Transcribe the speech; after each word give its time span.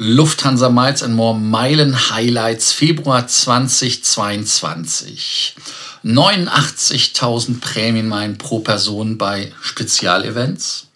Lufthansa 0.00 0.70
Miles 0.70 1.02
and 1.02 1.16
More 1.16 1.36
Meilen 1.36 2.08
Highlights 2.10 2.72
Februar 2.72 3.26
2022. 3.26 5.56
89.000 6.04 7.60
Prämienmeilen 7.60 8.38
pro 8.38 8.60
Person 8.60 9.18
bei 9.18 9.52
Spezialevents. 9.60 10.86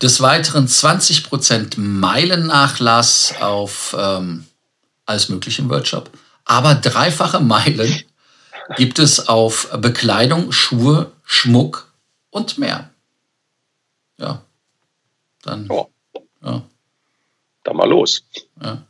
Des 0.00 0.22
Weiteren 0.22 0.66
20% 0.66 1.78
Meilennachlass 1.78 3.34
auf 3.38 3.94
ähm, 3.98 4.46
alles 5.04 5.28
Mögliche 5.28 5.60
im 5.60 5.68
Workshop. 5.68 6.10
Aber 6.46 6.74
dreifache 6.74 7.40
Meilen 7.40 8.02
gibt 8.76 8.98
es 8.98 9.28
auf 9.28 9.68
Bekleidung, 9.78 10.52
Schuhe, 10.52 11.12
Schmuck 11.22 11.92
und 12.30 12.56
mehr. 12.56 12.88
Ja. 14.16 14.40
Dann. 15.42 15.68
Ja 16.42 16.62
da 17.68 17.74
mal 17.74 17.88
los. 17.88 18.24
Ja. 18.62 18.84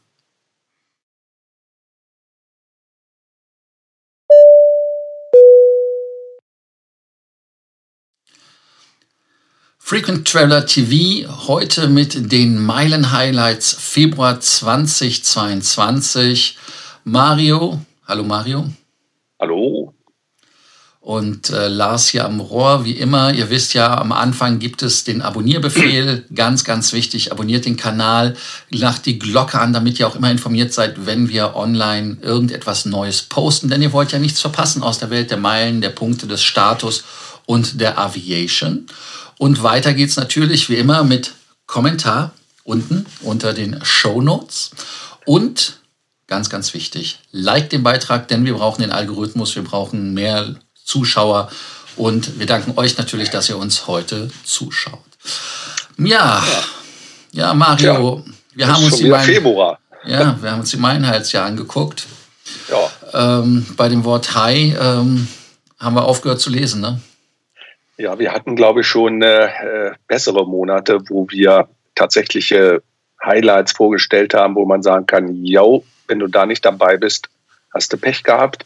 Frequent 9.78 10.28
Traveler 10.28 10.66
TV 10.66 11.26
heute 11.48 11.88
mit 11.88 12.30
den 12.30 12.62
Meilen-Highlights 12.62 13.74
Februar 13.74 14.38
2022. 14.38 16.58
Mario, 17.04 17.80
hallo 18.06 18.22
Mario. 18.22 18.66
Hallo 19.40 19.77
und 21.08 21.48
äh, 21.48 21.68
Lars 21.68 22.08
hier 22.08 22.26
am 22.26 22.38
Rohr, 22.38 22.84
wie 22.84 22.92
immer. 22.92 23.32
Ihr 23.32 23.48
wisst 23.48 23.72
ja, 23.72 23.96
am 23.96 24.12
Anfang 24.12 24.58
gibt 24.58 24.82
es 24.82 25.04
den 25.04 25.22
Abonnierbefehl. 25.22 26.26
Ganz, 26.34 26.64
ganz 26.64 26.92
wichtig. 26.92 27.32
Abonniert 27.32 27.64
den 27.64 27.78
Kanal, 27.78 28.36
lacht 28.68 29.06
die 29.06 29.18
Glocke 29.18 29.58
an, 29.58 29.72
damit 29.72 29.98
ihr 29.98 30.06
auch 30.06 30.16
immer 30.16 30.30
informiert 30.30 30.74
seid, 30.74 31.06
wenn 31.06 31.30
wir 31.30 31.56
online 31.56 32.18
irgendetwas 32.20 32.84
Neues 32.84 33.22
posten. 33.22 33.70
Denn 33.70 33.80
ihr 33.80 33.94
wollt 33.94 34.12
ja 34.12 34.18
nichts 34.18 34.42
verpassen 34.42 34.82
aus 34.82 34.98
der 34.98 35.08
Welt 35.08 35.30
der 35.30 35.38
Meilen, 35.38 35.80
der 35.80 35.88
Punkte, 35.88 36.26
des 36.26 36.42
Status 36.42 37.04
und 37.46 37.80
der 37.80 37.96
Aviation. 37.96 38.84
Und 39.38 39.62
weiter 39.62 39.94
geht's 39.94 40.16
natürlich 40.16 40.68
wie 40.68 40.76
immer 40.76 41.04
mit 41.04 41.32
Kommentar 41.64 42.32
unten 42.64 43.06
unter 43.22 43.54
den 43.54 43.82
Show 43.82 44.20
Notes. 44.20 44.72
Und 45.24 45.78
ganz, 46.26 46.50
ganz 46.50 46.74
wichtig, 46.74 47.20
like 47.32 47.70
den 47.70 47.82
Beitrag, 47.82 48.28
denn 48.28 48.44
wir 48.44 48.52
brauchen 48.52 48.82
den 48.82 48.92
Algorithmus, 48.92 49.56
wir 49.56 49.64
brauchen 49.64 50.12
mehr 50.12 50.54
Zuschauer. 50.88 51.50
Und 51.96 52.38
wir 52.38 52.46
danken 52.46 52.72
euch 52.76 52.96
natürlich, 52.96 53.30
dass 53.30 53.48
ihr 53.48 53.58
uns 53.58 53.86
heute 53.86 54.30
zuschaut. 54.44 55.00
Ja, 55.98 56.42
ja, 57.32 57.54
Mario, 57.54 58.24
ja, 58.24 58.32
wir 58.54 58.68
haben 58.68 58.84
uns 58.84 58.96
die 58.96 59.08
Main 59.08 59.24
Februar. 59.24 59.78
Ja, 60.04 60.36
wir 60.40 60.50
haben 60.50 60.60
uns 60.60 60.70
die 60.70 60.76
Meinheitsjahr 60.76 61.44
angeguckt. 61.44 62.06
Ja. 62.70 63.40
Ähm, 63.40 63.66
bei 63.76 63.88
dem 63.88 64.04
Wort 64.04 64.34
Hai 64.34 64.76
ähm, 64.80 65.28
haben 65.78 65.94
wir 65.94 66.04
aufgehört 66.04 66.40
zu 66.40 66.50
lesen, 66.50 66.80
ne? 66.80 67.00
Ja, 67.98 68.18
wir 68.18 68.32
hatten, 68.32 68.54
glaube 68.54 68.82
ich, 68.82 68.86
schon 68.86 69.22
äh, 69.22 69.92
bessere 70.06 70.46
Monate, 70.46 71.00
wo 71.08 71.26
wir 71.28 71.68
tatsächliche 71.96 72.80
Highlights 73.22 73.72
vorgestellt 73.72 74.34
haben, 74.34 74.54
wo 74.54 74.64
man 74.64 74.82
sagen 74.82 75.06
kann, 75.06 75.44
ja, 75.44 75.64
wenn 76.06 76.20
du 76.20 76.28
da 76.28 76.46
nicht 76.46 76.64
dabei 76.64 76.96
bist, 76.96 77.28
hast 77.74 77.92
du 77.92 77.96
Pech 77.98 78.22
gehabt 78.22 78.64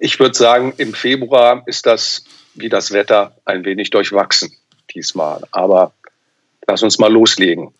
ich 0.00 0.18
würde 0.18 0.36
sagen, 0.36 0.72
im 0.76 0.94
Februar 0.94 1.62
ist 1.66 1.86
das 1.86 2.24
wie 2.54 2.68
das 2.68 2.92
Wetter 2.92 3.36
ein 3.44 3.64
wenig 3.64 3.90
durchwachsen 3.90 4.50
diesmal. 4.94 5.42
Aber 5.50 5.92
lass 6.66 6.82
uns 6.82 6.98
mal 6.98 7.12
loslegen. 7.12 7.72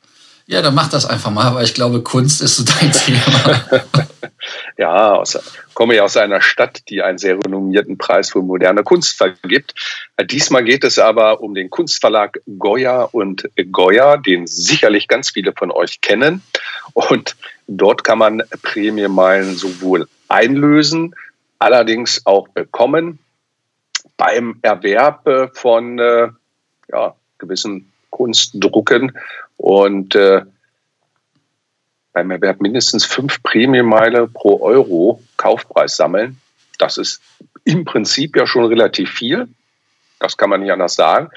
Ja, 0.49 0.63
dann 0.63 0.77
mach 0.77 0.89
das 0.89 1.07
einfach 1.07 1.33
mal, 1.33 1.57
weil 1.57 1.65
ich 1.65 1.75
glaube, 1.75 2.03
Kunst 2.03 2.41
ist 2.41 2.57
so 2.57 2.65
dein 2.65 2.93
Thema. 2.93 3.83
ja, 4.79 5.15
aus, 5.15 5.37
komme 5.75 5.97
ja 5.97 6.05
aus 6.05 6.17
einer 6.17 6.41
Stadt, 6.41 6.83
die 6.89 7.03
einen 7.03 7.19
sehr 7.19 7.37
renommierten 7.37 7.99
Preis 7.99 8.31
für 8.31 8.43
moderne 8.43 8.85
Kunst 8.85 9.17
vergibt. 9.17 9.75
Diesmal 10.31 10.63
geht 10.63 10.85
es 10.85 11.01
aber 11.01 11.41
um 11.41 11.55
den 11.55 11.69
Kunstverlag 11.69 12.39
Goya 12.59 13.03
und 13.03 13.51
Goya, 13.73 14.19
den 14.19 14.47
sicherlich 14.47 15.09
ganz 15.09 15.31
viele 15.31 15.53
von 15.53 15.73
euch 15.73 16.01
kennen. 16.01 16.43
Und 16.93 17.35
dort 17.67 18.05
kann 18.05 18.19
man 18.19 18.45
Prämienmeilen 18.63 19.57
sowohl 19.57 20.07
einlösen, 20.29 21.15
allerdings 21.59 22.25
auch 22.27 22.49
bekommen 22.49 23.19
beim 24.17 24.59
Erwerb 24.63 25.27
äh, 25.27 25.49
von 25.49 25.99
äh, 25.99 26.29
ja, 26.89 27.15
gewissen 27.39 27.93
Kunstdrucken 28.11 29.19
und 29.57 30.15
äh, 30.15 30.43
beim 32.13 32.31
Erwerb 32.31 32.61
mindestens 32.61 33.05
fünf 33.05 33.43
Prämienmeile 33.43 34.27
pro 34.27 34.61
Euro 34.63 35.23
Kaufpreis 35.37 35.97
sammeln. 35.97 36.41
Das 36.79 36.97
ist 36.97 37.21
im 37.65 37.85
Prinzip 37.85 38.37
ja 38.37 38.47
schon 38.47 38.65
relativ 38.65 39.11
viel. 39.11 39.49
Das 40.19 40.37
kann 40.37 40.49
man 40.49 40.63
nicht 40.63 40.73
anders 40.73 40.95
sagen. 40.95 41.29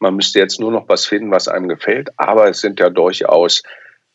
Man 0.00 0.16
müsste 0.16 0.40
jetzt 0.40 0.58
nur 0.58 0.72
noch 0.72 0.88
was 0.88 1.06
finden, 1.06 1.30
was 1.30 1.46
einem 1.46 1.68
gefällt. 1.68 2.10
Aber 2.18 2.48
es 2.48 2.60
sind 2.60 2.80
ja 2.80 2.90
durchaus 2.90 3.62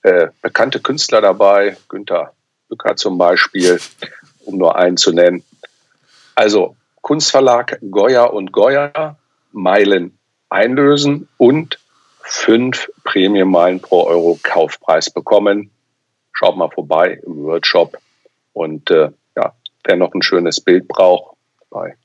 äh, 0.02 0.28
bekannte 0.42 0.81
Künstler 0.81 1.22
dabei. 1.22 1.78
Günther 1.88 2.34
Bücker 2.68 2.96
zum 2.96 3.18
Beispiel, 3.18 3.80
um 4.46 4.58
nur 4.58 4.75
einen 4.75 4.98
zu 4.98 5.12
nennen. 5.12 5.44
Also 6.39 6.77
Kunstverlag 7.01 7.79
Goya 7.91 8.23
und 8.23 8.53
Goya 8.53 9.17
Meilen 9.51 10.17
einlösen 10.47 11.27
und 11.35 11.79
fünf 12.22 12.89
Prämienmeilen 13.03 13.81
pro 13.81 14.05
Euro 14.05 14.39
Kaufpreis 14.41 15.09
bekommen. 15.09 15.69
Schaut 16.31 16.55
mal 16.55 16.69
vorbei 16.69 17.19
im 17.25 17.44
Workshop. 17.44 17.97
Und 18.53 18.89
äh, 18.89 19.09
ja, 19.35 19.53
wer 19.83 19.95
noch 19.97 20.13
ein 20.13 20.22
schönes 20.22 20.61
Bild 20.61 20.88
braucht, 20.88 21.35
bei 21.69 21.97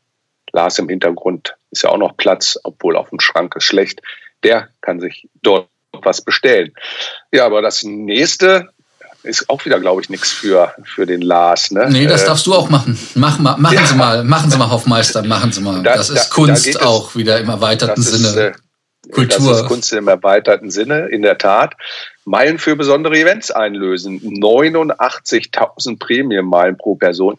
Lars 0.50 0.80
im 0.80 0.88
Hintergrund 0.88 1.54
ist 1.70 1.84
ja 1.84 1.90
auch 1.90 1.98
noch 1.98 2.16
Platz, 2.16 2.58
obwohl 2.64 2.96
auf 2.96 3.10
dem 3.10 3.20
Schrank 3.20 3.54
ist 3.54 3.66
schlecht, 3.66 4.02
der 4.42 4.68
kann 4.80 4.98
sich 4.98 5.28
dort 5.42 5.68
was 5.92 6.22
bestellen. 6.22 6.74
Ja, 7.30 7.46
aber 7.46 7.62
das 7.62 7.84
nächste 7.84 8.70
ist 9.24 9.48
auch 9.48 9.64
wieder, 9.64 9.80
glaube 9.80 10.00
ich, 10.02 10.10
nichts 10.10 10.30
für, 10.30 10.74
für 10.84 11.06
den 11.06 11.22
Lars. 11.22 11.70
Ne? 11.70 11.88
Nee, 11.90 12.06
das 12.06 12.22
äh, 12.22 12.26
darfst 12.26 12.46
du 12.46 12.54
auch 12.54 12.68
machen. 12.68 12.98
Mach 13.14 13.38
mal, 13.38 13.56
machen 13.56 13.74
ja. 13.74 13.86
Sie 13.86 13.94
mal, 13.96 14.24
machen 14.24 14.50
Sie 14.50 14.58
mal, 14.58 14.70
Hofmeister, 14.70 15.22
machen 15.22 15.52
Sie 15.52 15.60
mal. 15.60 15.82
Da, 15.82 15.96
das 15.96 16.10
ist 16.10 16.28
da, 16.30 16.34
Kunst 16.34 16.74
da 16.74 16.84
auch 16.84 17.14
wieder 17.16 17.40
im 17.40 17.48
erweiterten 17.48 18.02
Sinne. 18.02 18.28
Ist, 18.28 18.36
äh, 18.36 18.52
Kultur. 19.10 19.50
Das 19.50 19.60
ist 19.62 19.66
Kunst 19.66 19.92
im 19.92 20.08
erweiterten 20.08 20.70
Sinne, 20.70 21.06
in 21.08 21.22
der 21.22 21.38
Tat. 21.38 21.74
Meilen 22.24 22.58
für 22.58 22.76
besondere 22.76 23.18
Events 23.18 23.50
einlösen. 23.50 24.20
89.000 24.20 25.98
Prämienmeilen 25.98 26.76
pro 26.76 26.94
Person. 26.94 27.38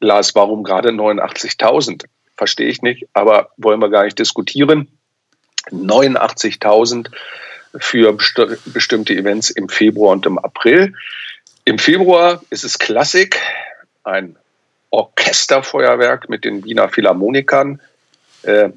Lars, 0.00 0.34
warum 0.34 0.62
gerade 0.62 0.90
89.000? 0.90 2.04
Verstehe 2.36 2.68
ich 2.68 2.82
nicht, 2.82 3.06
aber 3.14 3.50
wollen 3.56 3.80
wir 3.80 3.88
gar 3.88 4.04
nicht 4.04 4.18
diskutieren. 4.18 4.88
89.000 5.70 7.08
für 7.78 8.12
best 8.12 8.72
bestimmte 8.72 9.14
Events 9.14 9.50
im 9.50 9.68
Februar 9.68 10.12
und 10.12 10.26
im 10.26 10.38
April. 10.38 10.94
Im 11.68 11.80
Februar 11.80 12.42
ist 12.50 12.62
es 12.62 12.78
Klassik, 12.78 13.40
ein 14.04 14.36
Orchesterfeuerwerk 14.90 16.28
mit 16.28 16.44
den 16.44 16.64
Wiener 16.64 16.88
Philharmonikern, 16.88 17.80
äh, 18.44 18.68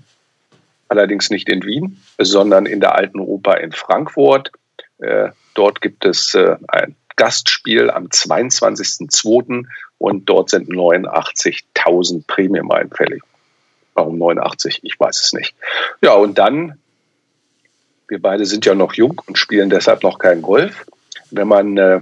allerdings 0.87 1.29
nicht 1.29 1.49
in 1.49 1.63
Wien, 1.63 2.01
sondern 2.17 2.65
in 2.65 2.79
der 2.79 2.95
Alten 2.95 3.19
Oper 3.19 3.59
in 3.59 3.73
Frankfurt. 3.73 4.51
Äh, 4.97 5.29
dort 5.53 5.81
gibt 5.81 6.03
es 6.03 6.33
äh, 6.33 6.55
ein 6.67 6.95
Gastspiel 7.15 7.91
am 7.91 8.07
22.02. 8.07 9.65
und 9.99 10.25
dort 10.25 10.49
sind 10.49 10.67
89.000 10.67 12.25
Prämienmeilen 12.25 12.89
fällig. 12.89 13.21
Warum 13.93 14.17
89? 14.17 14.79
Ich 14.81 14.99
weiß 14.99 15.25
es 15.25 15.33
nicht. 15.33 15.55
Ja, 16.01 16.13
und 16.13 16.39
dann, 16.39 16.79
wir 18.07 18.19
beide 18.19 18.47
sind 18.47 18.65
ja 18.65 18.73
noch 18.73 18.95
jung 18.95 19.21
und 19.27 19.37
spielen 19.37 19.69
deshalb 19.69 20.01
noch 20.01 20.17
kein 20.17 20.41
Golf. 20.41 20.87
Wenn 21.29 21.47
man 21.47 21.77
äh, 21.77 21.99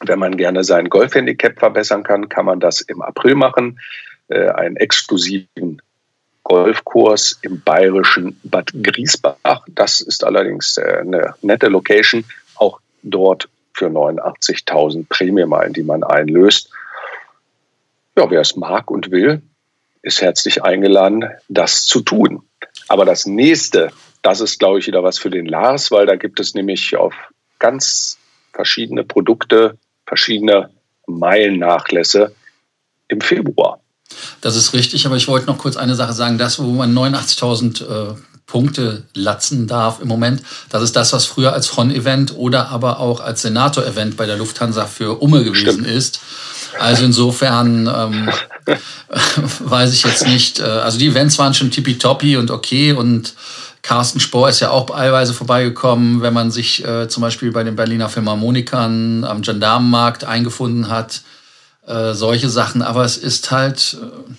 wenn 0.00 0.18
man 0.18 0.36
gerne 0.36 0.64
sein 0.64 0.88
Golfhandicap 0.88 1.58
verbessern 1.58 2.02
kann, 2.02 2.28
kann 2.28 2.44
man 2.44 2.60
das 2.60 2.80
im 2.80 3.02
April 3.02 3.34
machen. 3.34 3.80
Äh, 4.28 4.48
einen 4.48 4.76
exklusiven 4.76 5.80
Golfkurs 6.42 7.38
im 7.42 7.60
bayerischen 7.62 8.38
Bad 8.44 8.70
Griesbach. 8.82 9.64
Das 9.68 10.00
ist 10.00 10.24
allerdings 10.24 10.76
äh, 10.78 10.98
eine 11.00 11.34
nette 11.42 11.68
Location, 11.68 12.24
auch 12.56 12.80
dort 13.02 13.48
für 13.72 13.86
89.000 13.86 15.06
Prämiemeilen, 15.08 15.72
die 15.72 15.82
man 15.82 16.02
einlöst. 16.02 16.70
Ja, 18.16 18.30
wer 18.30 18.40
es 18.40 18.56
mag 18.56 18.90
und 18.90 19.10
will, 19.10 19.42
ist 20.02 20.22
herzlich 20.22 20.62
eingeladen, 20.62 21.28
das 21.48 21.84
zu 21.84 22.00
tun. 22.00 22.42
Aber 22.88 23.04
das 23.04 23.26
nächste, 23.26 23.90
das 24.22 24.40
ist, 24.40 24.58
glaube 24.58 24.78
ich, 24.78 24.86
wieder 24.86 25.02
was 25.02 25.18
für 25.18 25.30
den 25.30 25.46
Lars, 25.46 25.90
weil 25.90 26.06
da 26.06 26.16
gibt 26.16 26.40
es 26.40 26.54
nämlich 26.54 26.96
auf 26.96 27.14
ganz 27.58 28.18
verschiedene 28.52 29.04
Produkte 29.04 29.76
verschiedene 30.06 30.70
Meilennachlässe 31.06 32.34
im 33.08 33.20
Februar. 33.20 33.80
Das 34.40 34.56
ist 34.56 34.72
richtig, 34.72 35.06
aber 35.06 35.16
ich 35.16 35.28
wollte 35.28 35.46
noch 35.46 35.58
kurz 35.58 35.76
eine 35.76 35.94
Sache 35.94 36.12
sagen. 36.12 36.38
Das, 36.38 36.58
wo 36.58 36.70
man 36.70 36.96
89.000 36.96 38.12
äh, 38.12 38.14
Punkte 38.46 39.02
latzen 39.14 39.66
darf 39.66 40.00
im 40.00 40.08
Moment. 40.08 40.42
Das 40.70 40.82
ist 40.82 40.94
das, 40.94 41.12
was 41.12 41.26
früher 41.26 41.52
als 41.52 41.76
Hon-Event 41.76 42.34
oder 42.36 42.68
aber 42.68 43.00
auch 43.00 43.20
als 43.20 43.42
Senator-Event 43.42 44.16
bei 44.16 44.26
der 44.26 44.36
Lufthansa 44.36 44.86
für 44.86 45.20
Umme 45.20 45.42
gewesen 45.42 45.80
Stimmt. 45.80 45.86
ist. 45.88 46.20
Also 46.78 47.04
insofern 47.04 47.90
ähm, 47.92 48.30
weiß 49.60 49.92
ich 49.92 50.04
jetzt 50.04 50.26
nicht. 50.26 50.60
Äh, 50.60 50.62
also 50.62 50.98
die 50.98 51.08
Events 51.08 51.38
waren 51.38 51.54
schon 51.54 51.72
tippitoppi 51.72 52.36
und 52.36 52.52
okay 52.52 52.92
und 52.92 53.34
Carsten 53.86 54.18
Spohr 54.18 54.48
ist 54.48 54.58
ja 54.58 54.70
auch 54.70 54.86
teilweise 54.86 55.32
vorbeigekommen, 55.32 56.20
wenn 56.20 56.34
man 56.34 56.50
sich 56.50 56.84
äh, 56.84 57.06
zum 57.06 57.20
Beispiel 57.20 57.52
bei 57.52 57.62
den 57.62 57.76
Berliner 57.76 58.08
Philharmonikern 58.08 59.22
am 59.22 59.42
Gendarmenmarkt 59.42 60.24
eingefunden 60.24 60.88
hat. 60.88 61.22
Äh, 61.86 62.12
solche 62.14 62.48
Sachen. 62.48 62.82
Aber 62.82 63.04
es 63.04 63.16
ist 63.16 63.52
halt. 63.52 63.96
Äh, 64.02 64.32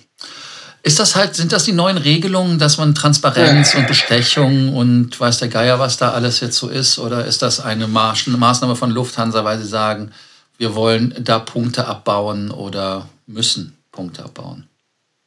ist 0.82 1.00
das 1.00 1.16
halt, 1.16 1.34
sind 1.34 1.52
das 1.52 1.64
die 1.64 1.72
neuen 1.72 1.96
Regelungen, 1.96 2.58
dass 2.58 2.76
man 2.76 2.94
Transparenz 2.94 3.74
und 3.74 3.86
Bestechung 3.88 4.74
und 4.74 5.18
weiß 5.18 5.38
der 5.38 5.48
Geier, 5.48 5.78
was 5.78 5.96
da 5.96 6.12
alles 6.12 6.40
jetzt 6.40 6.56
so 6.56 6.68
ist? 6.68 6.98
Oder 6.98 7.24
ist 7.24 7.40
das 7.40 7.58
eine 7.58 7.88
Maßnahme 7.88 8.76
von 8.76 8.90
Lufthansa, 8.90 9.44
weil 9.44 9.58
sie 9.58 9.66
sagen, 9.66 10.12
wir 10.58 10.74
wollen 10.74 11.14
da 11.20 11.38
Punkte 11.38 11.86
abbauen 11.86 12.50
oder 12.50 13.08
müssen 13.26 13.76
Punkte 13.92 14.24
abbauen? 14.24 14.68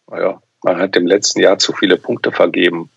Naja, 0.10 0.42
man 0.64 0.78
hat 0.78 0.96
im 0.96 1.08
letzten 1.08 1.42
Jahr 1.42 1.58
zu 1.58 1.74
viele 1.74 1.98
Punkte 1.98 2.32
vergeben. 2.32 2.90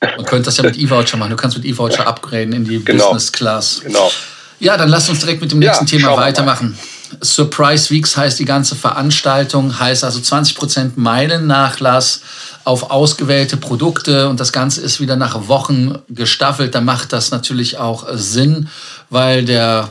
Man 0.00 0.26
könnte 0.26 0.46
das 0.46 0.56
ja 0.56 0.64
mit 0.64 0.76
E-Voucher 0.76 1.16
machen. 1.16 1.30
Du 1.30 1.36
kannst 1.36 1.56
mit 1.56 1.66
E-Voucher 1.66 2.06
upgraden 2.06 2.52
in 2.52 2.64
die 2.64 2.84
genau. 2.84 3.12
Business 3.12 3.32
Class. 3.32 3.80
Genau. 3.84 4.10
Ja, 4.58 4.76
dann 4.76 4.88
lass 4.88 5.08
uns 5.08 5.20
direkt 5.20 5.40
mit 5.40 5.50
dem 5.52 5.58
nächsten 5.58 5.86
ja, 5.86 5.98
Thema 5.98 6.16
weitermachen. 6.16 6.78
Surprise 7.20 7.90
Weeks 7.90 8.16
heißt 8.16 8.38
die 8.38 8.44
ganze 8.44 8.74
Veranstaltung, 8.74 9.78
heißt 9.78 10.02
also 10.04 10.18
20% 10.18 10.92
Meilennachlass 10.96 12.22
auf 12.64 12.90
ausgewählte 12.90 13.56
Produkte 13.56 14.28
und 14.28 14.40
das 14.40 14.52
Ganze 14.52 14.80
ist 14.80 15.00
wieder 15.00 15.16
nach 15.16 15.48
Wochen 15.48 15.98
gestaffelt. 16.08 16.74
Da 16.74 16.80
macht 16.80 17.12
das 17.12 17.30
natürlich 17.30 17.78
auch 17.78 18.06
Sinn, 18.12 18.68
weil 19.10 19.44
der 19.44 19.90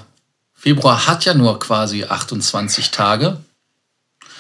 Februar 0.55 1.07
hat 1.07 1.25
ja 1.25 1.33
nur 1.33 1.59
quasi 1.59 2.05
28 2.05 2.91
Tage. 2.91 3.37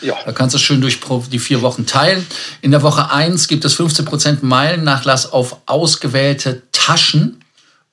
Ja. 0.01 0.15
Da 0.25 0.31
kannst 0.31 0.55
du 0.55 0.59
schön 0.59 0.81
durch 0.81 0.99
die 1.31 1.39
vier 1.39 1.61
Wochen 1.61 1.85
teilen. 1.85 2.25
In 2.61 2.71
der 2.71 2.81
Woche 2.81 3.11
1 3.11 3.47
gibt 3.47 3.65
es 3.65 3.79
15% 3.79 4.39
Meilennachlass 4.41 5.31
auf 5.31 5.57
ausgewählte 5.65 6.63
Taschen 6.71 7.43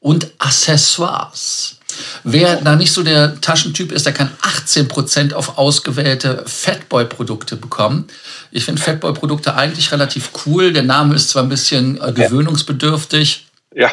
und 0.01 0.29
Accessoires. 0.39 1.79
Wer 2.23 2.57
da 2.57 2.77
nicht 2.77 2.93
so 2.93 3.03
der 3.03 3.41
Taschentyp 3.41 3.93
ist, 3.93 4.07
der 4.07 4.13
kann 4.13 4.31
18% 4.65 5.33
auf 5.33 5.59
ausgewählte 5.59 6.45
Fatboy-Produkte 6.47 7.57
bekommen. 7.57 8.07
Ich 8.51 8.65
finde 8.65 8.81
Fatboy-Produkte 8.81 9.55
eigentlich 9.55 9.91
relativ 9.91 10.31
cool. 10.47 10.73
Der 10.73 10.83
Name 10.83 11.15
ist 11.15 11.31
zwar 11.31 11.43
ein 11.43 11.49
bisschen 11.49 12.01
äh, 12.01 12.13
gewöhnungsbedürftig. 12.13 13.47
Ja. 13.75 13.93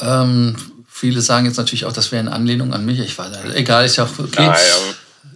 Ähm, 0.00 0.56
viele 0.88 1.20
sagen 1.20 1.46
jetzt 1.46 1.56
natürlich 1.56 1.84
auch, 1.84 1.92
das 1.92 2.12
wäre 2.12 2.20
eine 2.20 2.32
Anlehnung 2.32 2.72
an 2.72 2.84
mich. 2.84 3.00
Ich 3.00 3.18
weiß, 3.18 3.28
egal, 3.54 3.84
ist 3.84 3.96
ja 3.96 4.04
auch 4.04 4.18
okay. 4.18 4.46
Nein, 4.46 4.56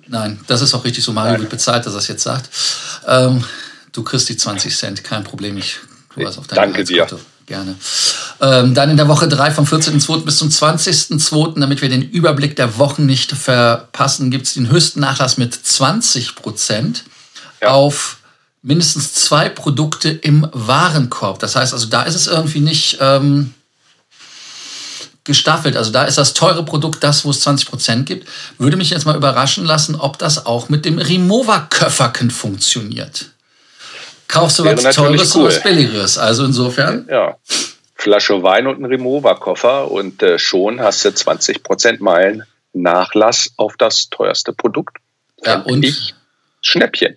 Nein, 0.06 0.40
das 0.46 0.60
ist 0.60 0.74
auch 0.74 0.84
richtig 0.84 1.04
so. 1.04 1.12
Mario 1.12 1.40
wird 1.40 1.50
bezahlt, 1.50 1.86
dass 1.86 1.94
er 1.94 1.98
es 1.98 2.08
jetzt 2.08 2.22
sagt. 2.22 2.50
Ähm, 3.06 3.44
du 3.92 4.02
kriegst 4.02 4.28
die 4.28 4.36
20 4.36 4.76
Cent, 4.76 5.04
kein 5.04 5.24
Problem. 5.24 5.56
Ich, 5.56 5.78
du 6.14 6.26
hast 6.26 6.38
auf 6.38 6.46
dein 6.46 6.56
Danke 6.56 6.84
dir. 6.84 7.06
Gerne. 7.46 7.74
Ähm, 8.40 8.74
dann 8.74 8.88
in 8.88 8.96
der 8.96 9.08
Woche 9.08 9.28
3 9.28 9.50
vom 9.50 9.66
14.02. 9.66 10.24
bis 10.24 10.38
zum 10.38 10.48
20.02., 10.48 11.60
damit 11.60 11.82
wir 11.82 11.90
den 11.90 12.02
Überblick 12.02 12.56
der 12.56 12.78
Wochen 12.78 13.04
nicht 13.04 13.32
verpassen, 13.32 14.30
gibt 14.30 14.46
es 14.46 14.54
den 14.54 14.70
höchsten 14.70 15.00
Nachlass 15.00 15.36
mit 15.36 15.54
20 15.54 16.36
Prozent 16.36 17.04
ja. 17.60 17.68
auf 17.68 18.18
mindestens 18.62 19.12
zwei 19.12 19.50
Produkte 19.50 20.08
im 20.08 20.48
Warenkorb. 20.52 21.38
Das 21.38 21.54
heißt 21.54 21.74
also, 21.74 21.86
da 21.86 22.04
ist 22.04 22.14
es 22.14 22.26
irgendwie 22.26 22.60
nicht 22.60 22.96
ähm, 23.00 23.52
gestaffelt. 25.24 25.76
Also 25.76 25.90
da 25.90 26.04
ist 26.04 26.18
das 26.18 26.34
teure 26.34 26.64
Produkt 26.64 27.02
das, 27.02 27.24
wo 27.24 27.30
es 27.30 27.40
20 27.40 27.68
Prozent 27.68 28.06
gibt. 28.06 28.28
Würde 28.58 28.76
mich 28.76 28.90
jetzt 28.90 29.06
mal 29.06 29.16
überraschen 29.16 29.64
lassen, 29.64 29.94
ob 29.94 30.18
das 30.18 30.46
auch 30.46 30.68
mit 30.68 30.84
dem 30.84 30.98
Remover-Köfferken 30.98 32.30
funktioniert 32.30 33.26
kaufst 34.34 34.58
du 34.58 34.64
was 34.64 34.94
Teures 34.94 35.34
cool. 35.34 35.42
und 35.42 35.48
was 35.48 35.62
Billigeres. 35.62 36.18
Also 36.18 36.44
insofern. 36.44 37.06
Ja. 37.10 37.36
Flasche 37.94 38.42
Wein 38.42 38.66
und 38.66 38.80
ein 38.80 38.84
Remover-Koffer 38.84 39.90
und 39.90 40.22
äh, 40.22 40.38
schon 40.38 40.80
hast 40.80 41.04
du 41.04 41.08
20% 41.08 42.02
Meilen 42.02 42.42
Nachlass 42.72 43.52
auf 43.56 43.76
das 43.76 44.10
teuerste 44.10 44.52
Produkt. 44.52 44.98
Ja, 45.44 45.60
und 45.60 45.84
ich 45.84 46.14
Schnäppchen. 46.60 47.16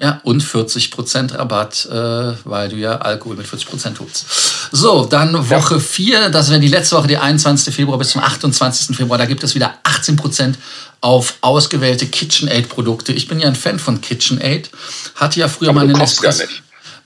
Ja, 0.00 0.20
und 0.22 0.44
40% 0.44 1.34
Rabatt, 1.36 1.86
äh, 1.86 2.34
weil 2.44 2.68
du 2.68 2.76
ja 2.76 2.98
Alkohol 2.98 3.34
mit 3.34 3.46
40% 3.48 3.98
holst. 3.98 4.26
So, 4.70 5.06
dann 5.06 5.50
Woche 5.50 5.80
4, 5.80 6.20
ja. 6.20 6.28
das 6.28 6.50
wäre 6.50 6.60
die 6.60 6.68
letzte 6.68 6.96
Woche, 6.96 7.08
die 7.08 7.16
21. 7.16 7.74
Februar 7.74 7.98
bis 7.98 8.10
zum 8.10 8.22
28. 8.22 8.96
Februar. 8.96 9.18
Da 9.18 9.24
gibt 9.24 9.42
es 9.42 9.56
wieder 9.56 9.74
18% 9.82 10.54
auf 11.00 11.34
ausgewählte 11.40 12.06
KitchenAid-Produkte. 12.06 13.12
Ich 13.12 13.26
bin 13.26 13.40
ja 13.40 13.48
ein 13.48 13.56
Fan 13.56 13.80
von 13.80 14.00
KitchenAid. 14.00 14.70
Hatte 15.16 15.40
ja 15.40 15.48
früher 15.48 15.70
aber 15.70 15.80
mal 15.80 15.88
eine 15.88 15.98
Nespresso. 15.98 16.44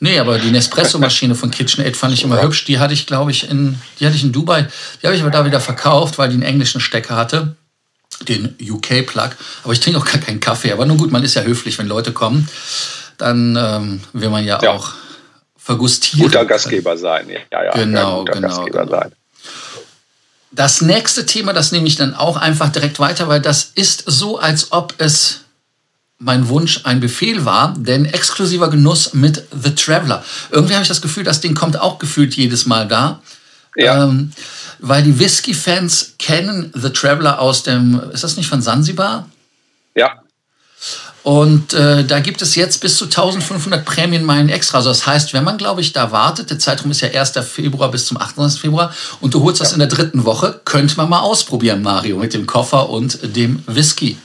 Nee, 0.00 0.18
aber 0.18 0.38
die 0.38 0.50
Nespresso-Maschine 0.50 1.34
von 1.34 1.50
KitchenAid 1.50 1.96
fand 1.96 2.12
ich 2.12 2.24
immer 2.24 2.36
ja. 2.36 2.42
hübsch. 2.42 2.66
Die 2.66 2.78
hatte 2.78 2.92
ich, 2.92 3.06
glaube 3.06 3.30
ich, 3.30 3.48
in, 3.48 3.80
die 4.00 4.06
hatte 4.06 4.16
ich 4.16 4.24
in 4.24 4.32
Dubai. 4.32 4.66
Die 5.00 5.06
habe 5.06 5.16
ich 5.16 5.22
aber 5.22 5.30
da 5.30 5.46
wieder 5.46 5.60
verkauft, 5.60 6.18
weil 6.18 6.28
die 6.28 6.34
einen 6.34 6.42
englischen 6.42 6.80
Stecker 6.80 7.16
hatte. 7.16 7.56
Den 8.28 8.56
UK-Plug. 8.60 9.30
Aber 9.64 9.72
ich 9.72 9.80
trinke 9.80 9.98
auch 9.98 10.04
gar 10.04 10.20
keinen 10.20 10.40
Kaffee. 10.40 10.72
Aber 10.72 10.86
nun 10.86 10.98
gut, 10.98 11.10
man 11.10 11.24
ist 11.24 11.34
ja 11.34 11.42
höflich, 11.42 11.78
wenn 11.78 11.86
Leute 11.86 12.12
kommen. 12.12 12.48
Dann 13.18 13.56
ähm, 13.56 14.00
will 14.12 14.30
man 14.30 14.44
ja, 14.44 14.60
ja. 14.62 14.70
auch 14.72 14.92
vergustieren. 15.56 16.26
Guter 16.26 16.44
Gastgeber 16.44 16.96
sein. 16.96 17.28
Ja, 17.28 17.64
ja. 17.64 17.72
Genau, 17.72 18.24
ja, 18.26 18.32
genau. 18.32 18.64
genau. 18.64 18.88
Sein. 18.88 19.12
Das 20.50 20.82
nächste 20.82 21.24
Thema, 21.24 21.52
das 21.52 21.72
nehme 21.72 21.86
ich 21.86 21.96
dann 21.96 22.14
auch 22.14 22.36
einfach 22.36 22.68
direkt 22.70 22.98
weiter, 22.98 23.28
weil 23.28 23.40
das 23.40 23.72
ist 23.74 24.04
so, 24.06 24.38
als 24.38 24.72
ob 24.72 24.94
es 24.98 25.40
mein 26.18 26.48
Wunsch 26.48 26.82
ein 26.84 27.00
Befehl 27.00 27.44
war, 27.44 27.74
denn 27.76 28.04
exklusiver 28.04 28.70
Genuss 28.70 29.12
mit 29.12 29.44
The 29.50 29.74
Traveler. 29.74 30.24
Irgendwie 30.50 30.74
habe 30.74 30.82
ich 30.82 30.88
das 30.88 31.02
Gefühl, 31.02 31.24
das 31.24 31.40
Ding 31.40 31.54
kommt 31.54 31.80
auch 31.80 31.98
gefühlt 31.98 32.34
jedes 32.36 32.66
Mal 32.66 32.86
da. 32.86 33.20
Ja. 33.76 34.04
Ähm, 34.04 34.32
weil 34.82 35.02
die 35.04 35.18
Whisky-Fans 35.18 36.16
kennen 36.18 36.72
The 36.74 36.90
Traveler 36.90 37.40
aus 37.40 37.62
dem, 37.62 38.00
ist 38.12 38.24
das 38.24 38.36
nicht 38.36 38.48
von 38.48 38.60
Sansibar? 38.60 39.28
Ja. 39.94 40.22
Und 41.22 41.72
äh, 41.72 42.04
da 42.04 42.18
gibt 42.18 42.42
es 42.42 42.56
jetzt 42.56 42.80
bis 42.80 42.96
zu 42.96 43.04
1500 43.04 43.84
Prämienmeilen 43.84 44.48
extra. 44.48 44.78
Also 44.78 44.90
das 44.90 45.06
heißt, 45.06 45.34
wenn 45.34 45.44
man, 45.44 45.56
glaube 45.56 45.80
ich, 45.80 45.92
da 45.92 46.10
wartet, 46.10 46.50
der 46.50 46.58
Zeitraum 46.58 46.90
ist 46.90 47.00
ja 47.00 47.08
1. 47.08 47.30
Februar 47.48 47.92
bis 47.92 48.06
zum 48.06 48.16
28. 48.16 48.60
Februar 48.60 48.92
und 49.20 49.32
du 49.32 49.44
holst 49.44 49.60
ja. 49.60 49.64
das 49.64 49.72
in 49.72 49.78
der 49.78 49.86
dritten 49.86 50.24
Woche, 50.24 50.60
könnte 50.64 50.96
man 50.96 51.08
mal 51.08 51.20
ausprobieren, 51.20 51.82
Mario, 51.82 52.16
mit 52.16 52.34
dem 52.34 52.46
Koffer 52.46 52.90
und 52.90 53.36
dem 53.36 53.62
Whisky. 53.66 54.18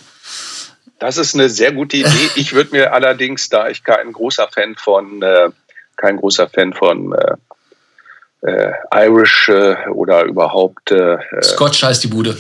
Das 0.97 1.17
ist 1.17 1.35
eine 1.35 1.49
sehr 1.49 1.71
gute 1.71 1.97
Idee. 1.97 2.31
Ich 2.35 2.53
würde 2.53 2.71
mir 2.71 2.93
allerdings, 2.93 3.49
da 3.49 3.69
ich 3.69 3.83
kein 3.83 4.11
großer 4.11 4.47
Fan 4.51 4.75
von, 4.75 5.21
äh, 5.21 5.49
kein 5.97 6.17
großer 6.17 6.49
Fan 6.49 6.73
von 6.73 7.13
äh, 7.13 7.35
äh, 8.41 8.71
Irish 8.93 9.49
äh, 9.49 9.75
oder 9.89 10.23
überhaupt 10.23 10.91
äh, 10.91 11.17
Scotch 11.41 11.83
heißt 11.83 12.03
die 12.03 12.07
Bude. 12.07 12.37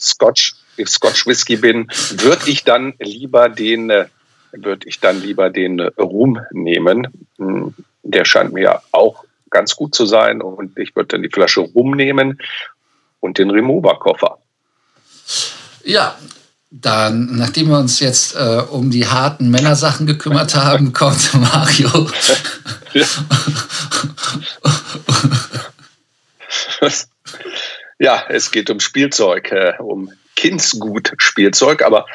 Scotch 0.00 0.54
Scotch 0.84 1.26
Whisky 1.26 1.56
bin, 1.56 1.88
würde 2.16 2.50
ich 2.50 2.64
dann 2.64 2.94
lieber 2.98 3.48
den, 3.48 3.88
äh, 3.88 4.06
würde 4.52 4.86
ich 4.86 5.00
dann 5.00 5.22
lieber 5.22 5.48
den 5.48 5.80
Rum 5.80 6.40
nehmen. 6.52 7.08
Hm, 7.38 7.74
der 8.02 8.24
scheint 8.24 8.52
mir 8.52 8.82
auch 8.92 9.24
ganz 9.50 9.74
gut 9.76 9.94
zu 9.94 10.06
sein 10.06 10.42
und 10.42 10.78
ich 10.78 10.94
würde 10.94 11.08
dann 11.08 11.22
die 11.22 11.30
Flasche 11.30 11.60
Rum 11.60 11.92
nehmen 11.92 12.38
und 13.20 13.38
den 13.38 13.50
Remover-Koffer. 13.50 14.38
Ja, 15.84 16.16
dann, 16.70 17.36
nachdem 17.36 17.68
wir 17.68 17.78
uns 17.78 18.00
jetzt 18.00 18.34
äh, 18.34 18.62
um 18.70 18.90
die 18.90 19.06
harten 19.06 19.50
Männersachen 19.50 20.06
gekümmert 20.06 20.54
haben, 20.54 20.92
kommt 20.92 21.32
Mario. 21.34 22.10
ja, 22.92 23.06
es 28.28 28.50
geht 28.50 28.70
um 28.70 28.80
Spielzeug, 28.80 29.52
äh, 29.52 29.74
um 29.78 30.12
Kindsgut-Spielzeug, 30.36 31.82
aber 31.82 32.06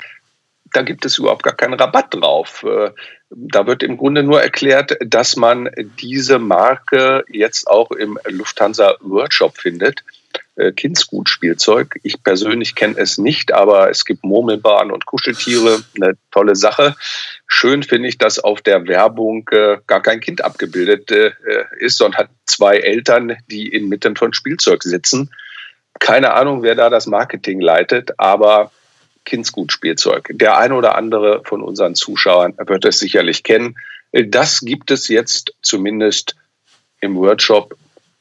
da 0.74 0.84
gibt 0.84 1.06
es 1.06 1.18
überhaupt 1.18 1.44
gar 1.44 1.56
keinen 1.56 1.74
Rabatt 1.74 2.14
drauf. 2.14 2.64
Äh, 2.64 2.92
da 3.30 3.68
wird 3.68 3.84
im 3.84 3.98
Grunde 3.98 4.24
nur 4.24 4.42
erklärt, 4.42 4.98
dass 5.02 5.36
man 5.36 5.70
diese 6.00 6.40
Marke 6.40 7.24
jetzt 7.30 7.68
auch 7.68 7.92
im 7.92 8.20
Lufthansa 8.26 8.96
Workshop 9.02 9.58
findet. 9.58 10.04
Äh, 10.62 10.72
Kindsgut-Spielzeug. 10.74 12.00
Ich 12.04 12.22
persönlich 12.24 12.76
kenne 12.76 12.96
es 12.98 13.18
nicht, 13.18 13.52
aber 13.52 13.90
es 13.90 14.06
gibt 14.06 14.24
Murmelbahnen 14.24 14.92
und 14.92 15.06
Kuscheltiere. 15.06 15.84
Eine 15.96 16.18
tolle 16.30 16.56
Sache. 16.56 16.96
Schön 17.48 17.82
finde 17.82 18.08
ich, 18.10 18.18
dass 18.18 18.38
auf 18.38 18.62
der 18.62 18.88
Werbung 18.88 19.50
äh, 19.52 19.78
gar 19.88 20.02
kein 20.02 20.20
Kind 20.20 20.44
abgebildet 20.44 21.12
ist, 21.80 21.98
sondern 21.98 22.20
hat 22.20 22.30
zwei 22.46 22.78
Eltern, 22.78 23.38
die 23.48 23.68
inmitten 23.68 24.16
von 24.16 24.34
Spielzeug 24.34 24.84
sitzen. 24.84 25.32
Keine 26.00 26.34
Ahnung, 26.34 26.64
wer 26.64 26.76
da 26.76 26.90
das 26.90 27.08
Marketing 27.08 27.60
leitet, 27.60 28.20
aber 28.20 28.72
Kindsgut-Spielzeug. 29.26 30.30
Der 30.34 30.58
eine 30.58 30.76
oder 30.76 30.96
andere 30.96 31.42
von 31.44 31.62
unseren 31.62 31.96
Zuschauern 31.96 32.54
wird 32.58 32.86
es 32.86 33.00
sicherlich 33.00 33.44
kennen. 33.44 33.76
Das 34.12 34.60
gibt 34.62 34.92
es 34.92 35.08
jetzt 35.08 35.54
zumindest 35.62 36.36
im 37.00 37.16
Workshop 37.16 37.76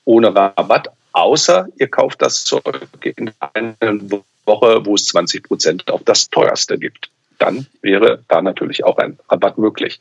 ohne 0.05 0.35
Rabatt, 0.35 0.89
außer 1.21 1.69
ihr 1.77 1.89
kauft 1.89 2.23
das 2.23 2.45
Zeug 2.45 2.89
in 3.03 3.31
einer 3.53 3.99
Woche, 4.47 4.85
wo 4.85 4.95
es 4.95 5.07
20 5.07 5.43
Prozent 5.43 5.91
auf 5.91 6.03
das 6.05 6.31
teuerste 6.31 6.79
gibt. 6.79 7.11
Dann 7.39 7.67
wäre 7.83 8.23
da 8.29 8.43
natürlich 8.43 8.85
auch 8.85 8.99
ein 8.99 9.19
Rabatt 9.29 9.59
möglich. 9.59 10.01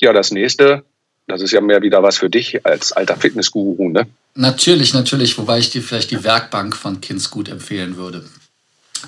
Ja, 0.00 0.12
das 0.12 0.30
nächste, 0.30 0.84
das 1.26 1.42
ist 1.42 1.52
ja 1.52 1.60
mehr 1.60 1.82
wieder 1.82 2.02
was 2.02 2.18
für 2.18 2.30
dich 2.30 2.64
als 2.64 2.92
alter 2.92 3.16
Fitnessguru, 3.16 3.90
ne? 3.90 4.06
Natürlich, 4.34 4.94
natürlich, 4.94 5.36
wobei 5.38 5.58
ich 5.58 5.70
dir 5.70 5.82
vielleicht 5.82 6.10
die 6.12 6.22
Werkbank 6.22 6.76
von 6.76 7.00
Kindsgut 7.00 7.48
empfehlen 7.48 7.96
würde. 7.96 8.24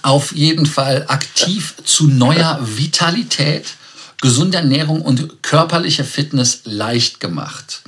Auf 0.02 0.32
jeden 0.32 0.66
Fall 0.66 1.04
aktiv 1.08 1.74
zu 1.84 2.08
neuer 2.08 2.58
Vitalität, 2.62 3.74
gesunder 4.20 4.58
Ernährung 4.58 5.02
und 5.02 5.42
körperlicher 5.42 6.04
Fitness 6.04 6.62
leicht 6.64 7.20
gemacht. 7.20 7.82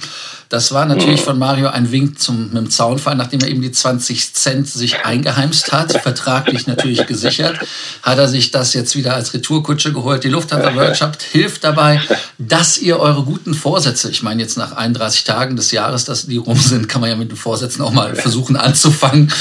Das 0.54 0.70
war 0.70 0.86
natürlich 0.86 1.20
von 1.20 1.36
Mario 1.36 1.66
ein 1.66 1.90
Wink 1.90 2.20
zum, 2.20 2.44
mit 2.44 2.56
dem 2.56 2.70
Zaunfall, 2.70 3.16
nachdem 3.16 3.40
er 3.40 3.48
eben 3.48 3.60
die 3.60 3.72
20 3.72 4.34
Cent 4.34 4.68
sich 4.68 5.04
eingeheimst 5.04 5.72
hat, 5.72 5.90
vertraglich 6.02 6.68
natürlich 6.68 7.08
gesichert, 7.08 7.58
hat 8.04 8.18
er 8.18 8.28
sich 8.28 8.52
das 8.52 8.72
jetzt 8.72 8.94
wieder 8.94 9.16
als 9.16 9.34
Retourkutsche 9.34 9.92
geholt. 9.92 10.22
Die 10.22 10.28
Lufthansa 10.28 10.76
Workshop 10.76 11.18
hilft 11.32 11.64
dabei, 11.64 12.00
dass 12.38 12.78
ihr 12.78 13.00
eure 13.00 13.24
guten 13.24 13.52
Vorsätze, 13.52 14.08
ich 14.12 14.22
meine 14.22 14.42
jetzt 14.42 14.56
nach 14.56 14.70
31 14.70 15.24
Tagen 15.24 15.56
des 15.56 15.72
Jahres, 15.72 16.04
dass 16.04 16.26
die 16.26 16.36
rum 16.36 16.56
sind, 16.56 16.88
kann 16.88 17.00
man 17.00 17.10
ja 17.10 17.16
mit 17.16 17.32
den 17.32 17.36
Vorsätzen 17.36 17.82
auch 17.82 17.92
mal 17.92 18.14
versuchen 18.14 18.54
anzufangen. 18.54 19.32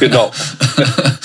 Genau. 0.00 0.32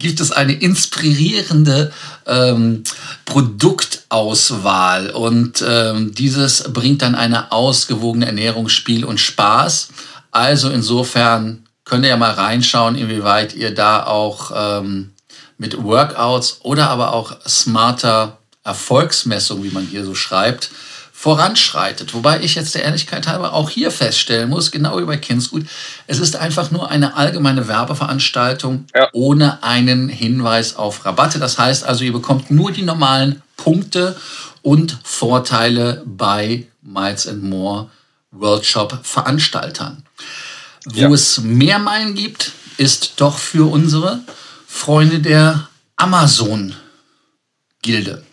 gibt 0.00 0.20
es 0.20 0.32
eine 0.32 0.54
inspirierende 0.54 1.92
ähm, 2.26 2.82
Produktauswahl 3.26 5.10
und 5.10 5.64
ähm, 5.66 6.12
dieses 6.14 6.64
bringt 6.72 7.02
dann 7.02 7.14
eine 7.14 7.52
ausgewogene 7.52 8.19
Ernährung, 8.22 8.68
Spiel 8.68 9.04
und 9.04 9.20
Spaß. 9.20 9.88
Also 10.30 10.70
insofern 10.70 11.64
könnt 11.84 12.04
ihr 12.04 12.10
ja 12.10 12.16
mal 12.16 12.32
reinschauen, 12.32 12.94
inwieweit 12.94 13.54
ihr 13.54 13.74
da 13.74 14.04
auch 14.04 14.52
ähm, 14.54 15.10
mit 15.58 15.82
Workouts 15.82 16.60
oder 16.62 16.88
aber 16.88 17.12
auch 17.12 17.36
smarter 17.46 18.38
Erfolgsmessung, 18.64 19.62
wie 19.64 19.70
man 19.70 19.86
hier 19.86 20.04
so 20.04 20.14
schreibt, 20.14 20.70
voranschreitet. 21.12 22.14
Wobei 22.14 22.40
ich 22.40 22.54
jetzt 22.54 22.74
der 22.74 22.84
Ehrlichkeit 22.84 23.26
halber 23.26 23.52
auch 23.52 23.68
hier 23.68 23.90
feststellen 23.90 24.48
muss, 24.48 24.70
genau 24.70 24.98
wie 24.98 25.04
bei 25.04 25.18
Kindsgut, 25.18 25.66
es 26.06 26.18
ist 26.18 26.36
einfach 26.36 26.70
nur 26.70 26.90
eine 26.90 27.14
allgemeine 27.14 27.68
Werbeveranstaltung 27.68 28.86
ja. 28.94 29.08
ohne 29.12 29.62
einen 29.62 30.08
Hinweis 30.08 30.76
auf 30.76 31.04
Rabatte. 31.04 31.38
Das 31.38 31.58
heißt 31.58 31.84
also, 31.84 32.04
ihr 32.04 32.12
bekommt 32.12 32.50
nur 32.50 32.72
die 32.72 32.82
normalen 32.82 33.42
Punkte 33.58 34.16
und 34.62 34.96
Vorteile 35.02 36.02
bei 36.06 36.66
Miles 36.80 37.28
and 37.28 37.42
More 37.42 37.90
World 38.30 38.64
Veranstaltern. 39.02 40.04
Wo 40.86 41.00
ja. 41.00 41.10
es 41.10 41.40
mehr 41.40 41.78
Meilen 41.78 42.14
gibt, 42.14 42.52
ist 42.76 43.20
doch 43.20 43.38
für 43.38 43.70
unsere 43.70 44.20
Freunde 44.66 45.20
der 45.20 45.68
Amazon 45.96 46.74
Gilde. 47.82 48.24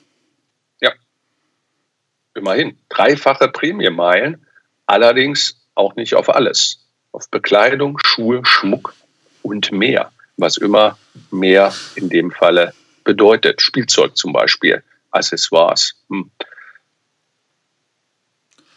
Immerhin. 2.38 2.78
Dreifache 2.90 3.48
Prämienmeilen, 3.48 4.46
allerdings 4.86 5.60
auch 5.74 5.96
nicht 5.96 6.14
auf 6.14 6.30
alles. 6.30 6.86
Auf 7.12 7.30
Bekleidung, 7.30 7.98
Schuhe, 8.04 8.42
Schmuck 8.46 8.94
und 9.42 9.72
mehr. 9.72 10.12
Was 10.38 10.58
immer 10.58 10.98
mehr 11.32 11.74
in 11.96 12.10
dem 12.10 12.32
Falle 12.32 12.74
bedeutet. 13.04 13.60
Spielzeug 13.60 14.16
zum 14.16 14.34
Beispiel, 14.34 14.84
Accessoires. 15.10 15.96
Hm. 16.10 16.30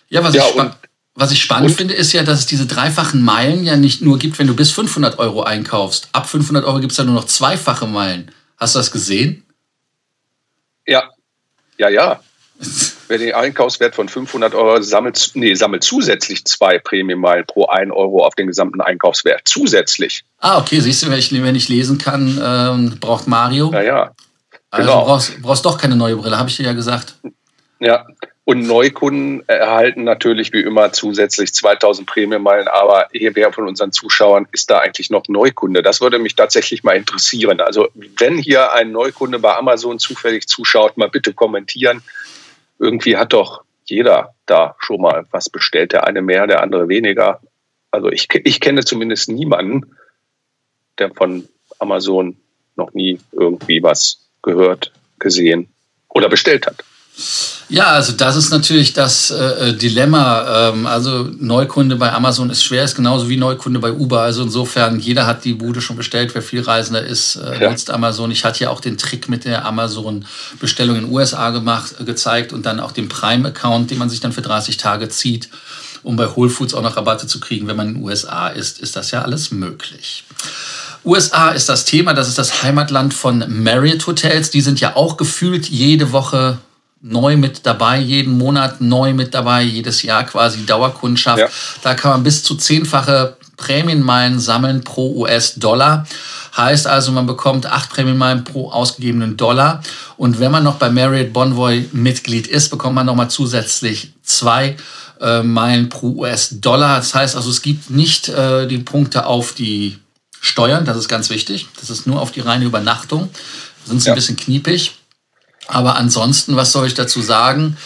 Ja, 0.09 0.25
was 0.25 0.35
ja, 0.35 0.49
ich, 0.49 0.90
was 1.21 1.33
ich 1.33 1.43
spannend 1.43 1.71
und? 1.71 1.77
finde, 1.77 1.95
ist 1.95 2.13
ja, 2.13 2.23
dass 2.23 2.41
es 2.41 2.47
diese 2.47 2.67
dreifachen 2.67 3.23
Meilen 3.23 3.65
ja 3.65 3.77
nicht 3.77 4.01
nur 4.01 4.19
gibt, 4.19 4.39
wenn 4.39 4.47
du 4.47 4.57
bis 4.57 4.71
500 4.73 5.19
Euro 5.19 5.43
einkaufst. 5.43 6.09
Ab 6.13 6.29
500 6.29 6.65
Euro 6.65 6.81
gibt 6.81 6.93
es 6.93 6.99
ja 6.99 7.05
nur 7.05 7.15
noch 7.15 7.27
zweifache 7.27 7.87
Meilen. 7.87 8.33
Hast 8.57 8.75
du 8.75 8.79
das 8.79 8.91
gesehen? 8.91 9.45
Ja, 10.87 11.11
ja, 11.77 11.89
ja. 11.89 12.21
wer 13.09 13.19
den 13.19 13.35
Einkaufswert 13.35 13.95
von 13.95 14.09
500 14.09 14.55
Euro 14.55 14.81
sammelt, 14.81 15.33
nee, 15.35 15.55
sammelt 15.55 15.85
zusätzlich 15.85 16.45
zwei 16.45 16.79
Prämienmeilen 16.79 17.45
pro 17.47 17.67
1 17.67 17.93
Euro 17.93 18.25
auf 18.25 18.35
den 18.35 18.47
gesamten 18.47 18.81
Einkaufswert. 18.81 19.43
Zusätzlich. 19.45 20.25
Ah, 20.39 20.59
okay, 20.59 20.81
siehst 20.81 21.03
du, 21.03 21.11
wenn 21.11 21.19
ich, 21.19 21.33
wenn 21.33 21.55
ich 21.55 21.69
lesen 21.69 21.99
kann, 21.99 22.41
ähm, 22.43 22.97
braucht 23.01 23.27
Mario. 23.27 23.71
Ja, 23.73 23.83
ja. 23.83 24.11
Also 24.71 24.87
genau. 24.87 25.01
Also 25.01 25.07
brauchst, 25.07 25.43
brauchst 25.43 25.65
doch 25.65 25.79
keine 25.79 25.97
neue 25.97 26.17
Brille, 26.17 26.39
habe 26.39 26.49
ich 26.49 26.57
dir 26.57 26.65
ja 26.65 26.73
gesagt. 26.73 27.15
Ja, 27.81 28.07
und 28.51 28.67
Neukunden 28.67 29.49
erhalten 29.49 30.03
natürlich 30.03 30.53
wie 30.53 30.61
immer 30.61 30.93
zusätzlich 30.93 31.55
2000 31.55 32.05
Prämienmeilen. 32.05 32.67
Aber 32.67 33.07
hier, 33.13 33.37
wer 33.37 33.53
von 33.53 33.69
unseren 33.69 33.93
Zuschauern 33.93 34.49
ist 34.51 34.71
da 34.71 34.81
eigentlich 34.81 35.09
noch 35.09 35.29
Neukunde? 35.29 35.83
Das 35.83 36.01
würde 36.01 36.19
mich 36.19 36.35
tatsächlich 36.35 36.83
mal 36.83 36.97
interessieren. 36.97 37.61
Also 37.61 37.91
wenn 37.95 38.39
hier 38.39 38.73
ein 38.73 38.91
Neukunde 38.91 39.39
bei 39.39 39.55
Amazon 39.55 40.01
zufällig 40.01 40.49
zuschaut, 40.49 40.97
mal 40.97 41.09
bitte 41.09 41.33
kommentieren 41.33 42.03
irgendwie 42.81 43.17
hat 43.17 43.35
doch 43.35 43.63
jeder 43.85 44.35
da 44.47 44.75
schon 44.81 45.01
mal 45.01 45.27
was 45.31 45.49
bestellt, 45.49 45.93
der 45.93 46.09
eine 46.09 46.21
mehr, 46.21 46.49
der 46.49 46.61
andere 46.61 46.89
weniger. 46.89 47.41
Also 47.93 48.11
ich, 48.11 48.27
ich 48.33 48.61
kenne 48.61 48.85
zumindest 48.85 49.29
niemanden, 49.29 49.95
der 50.99 51.15
von 51.15 51.49
Amazon 51.79 52.37
noch 52.75 52.95
nie 52.95 53.21
irgendwie 53.31 53.81
was 53.81 54.29
gehört, 54.43 54.91
gesehen 55.21 55.69
oder 56.09 56.29
bestellt 56.29 56.67
hat. 56.67 56.83
Ja, 57.69 57.87
also 57.87 58.13
das 58.13 58.37
ist 58.37 58.51
natürlich 58.51 58.93
das 58.93 59.31
äh, 59.31 59.69
äh, 59.69 59.73
Dilemma. 59.75 60.71
Ähm, 60.71 60.87
also 60.87 61.29
Neukunde 61.39 61.97
bei 61.97 62.13
Amazon 62.13 62.51
ist 62.51 62.65
schwer, 62.65 62.85
ist 62.85 62.97
genauso 62.97 63.29
wie 63.29 63.37
Neukunde 63.37 63.79
bei 63.79 63.93
Uber. 63.93 64.23
Also 64.23 64.43
insofern, 64.43 64.99
jeder 64.99 65.27
hat 65.27 65.45
die 65.45 65.55
Bude 65.55 65.81
schon 65.81 65.97
bestellt. 65.97 66.35
Wer 66.35 66.43
viel 66.43 66.63
Reisender 66.63 67.05
ist, 67.05 67.37
äh, 67.37 67.63
ja. 67.63 67.71
nutzt 67.71 67.91
Amazon. 67.91 68.31
Ich 68.31 68.45
hatte 68.45 68.65
ja 68.65 68.71
auch 68.71 68.81
den 68.81 68.99
Trick 68.99 69.29
mit 69.29 69.45
der 69.45 69.65
Amazon-Bestellung 69.65 70.97
in 70.97 71.05
den 71.05 71.13
USA 71.13 71.51
gemacht, 71.51 71.95
äh, 72.01 72.05
gezeigt 72.05 72.53
und 72.53 72.67
dann 72.67 72.81
auch 72.81 72.93
den 72.93 73.09
Prime-Account, 73.09 73.91
den 73.91 73.99
man 73.99 74.11
sich 74.11 74.21
dann 74.21 74.33
für 74.33 74.43
30 74.43 74.77
Tage 74.77 75.09
zieht, 75.09 75.49
um 76.03 76.17
bei 76.17 76.35
Whole 76.35 76.51
Foods 76.51 76.75
auch 76.75 76.83
noch 76.83 76.97
Rabatte 76.97 77.27
zu 77.27 77.39
kriegen. 77.39 77.69
Wenn 77.69 77.77
man 77.77 77.89
in 77.89 77.95
den 77.95 78.05
USA 78.05 78.49
ist, 78.49 78.81
ist 78.81 78.97
das 78.97 79.11
ja 79.11 79.23
alles 79.23 79.53
möglich. 79.53 80.25
USA 81.05 81.51
ist 81.51 81.69
das 81.69 81.85
Thema, 81.85 82.15
das 82.15 82.29
ist 82.29 82.39
das 82.39 82.63
Heimatland 82.63 83.15
von 83.15 83.45
Marriott 83.49 84.07
Hotels. 84.07 84.51
Die 84.51 84.61
sind 84.61 84.81
ja 84.81 84.97
auch 84.97 85.17
gefühlt 85.17 85.69
jede 85.69 86.13
Woche 86.13 86.59
neu 87.03 87.37
mit 87.37 87.65
dabei, 87.65 87.99
jeden 87.99 88.37
Monat 88.37 88.81
neu 88.81 89.15
mit 89.15 89.35
dabei, 89.35 89.63
jedes 89.63 90.03
Jahr 90.03 90.25
quasi 90.25 90.67
Dauerkundschaft. 90.67 91.39
Ja. 91.39 91.49
Da 91.83 91.95
kann 91.95 92.11
man 92.13 92.23
bis 92.23 92.43
zu 92.43 92.55
zehnfache 92.57 93.37
Prämienmeilen 93.57 94.39
sammeln 94.41 94.83
pro 94.83 95.15
US-Dollar. 95.23 96.07
Heißt 96.57 96.87
also, 96.87 97.13
man 97.13 97.27
bekommt 97.27 97.67
acht 97.67 97.91
Prämienmeilen 97.91 98.45
pro 98.45 98.71
ausgegebenen 98.71 99.37
Dollar. 99.37 99.83
Und 100.17 100.41
wenn 100.41 100.51
man 100.51 100.65
noch 100.65 100.77
bei 100.77 100.91
Marriott 100.91 101.33
Bonvoy 101.33 101.89
Mitglied 101.93 102.47
ist, 102.47 102.71
bekommt 102.71 102.97
man 102.97 103.07
nochmal 103.07 103.31
zusätzlich 103.31 104.13
zwei 104.23 104.77
äh, 105.21 105.43
Meilen 105.43 105.89
pro 105.89 106.09
US-Dollar. 106.09 106.97
Das 106.97 107.15
heißt 107.15 107.37
also, 107.37 107.51
es 107.51 107.63
gibt 107.63 107.91
nicht 107.91 108.29
äh, 108.29 108.67
die 108.67 108.79
Punkte 108.79 109.27
auf 109.27 109.53
die 109.53 109.99
Steuern, 110.43 110.87
das 110.87 110.97
ist 110.97 111.09
ganz 111.09 111.29
wichtig. 111.31 111.69
Das 111.79 111.91
ist 111.91 112.07
nur 112.07 112.21
auf 112.21 112.33
die 112.33 112.41
reine 112.41 112.65
Übernachtung. 112.65 113.31
Sind 113.85 114.03
ja. 114.05 114.13
ein 114.13 114.17
bisschen 114.17 114.37
kniepig. 114.37 114.93
Aber 115.71 115.97
ansonsten, 115.97 116.57
was 116.57 116.73
soll 116.73 116.87
ich 116.87 116.95
dazu 116.95 117.23
sagen? 117.23 117.77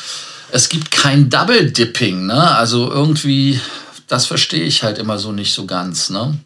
Es 0.50 0.68
gibt 0.68 0.90
kein 0.90 1.30
Double 1.30 1.70
Dipping, 1.70 2.26
ne? 2.26 2.56
Also 2.56 2.90
irgendwie, 2.90 3.60
das 4.08 4.26
verstehe 4.26 4.64
ich 4.64 4.82
halt 4.82 4.98
immer 4.98 5.18
so 5.18 5.32
nicht 5.32 5.52
so 5.54 5.66
ganz, 5.66 6.10
ne? 6.10 6.38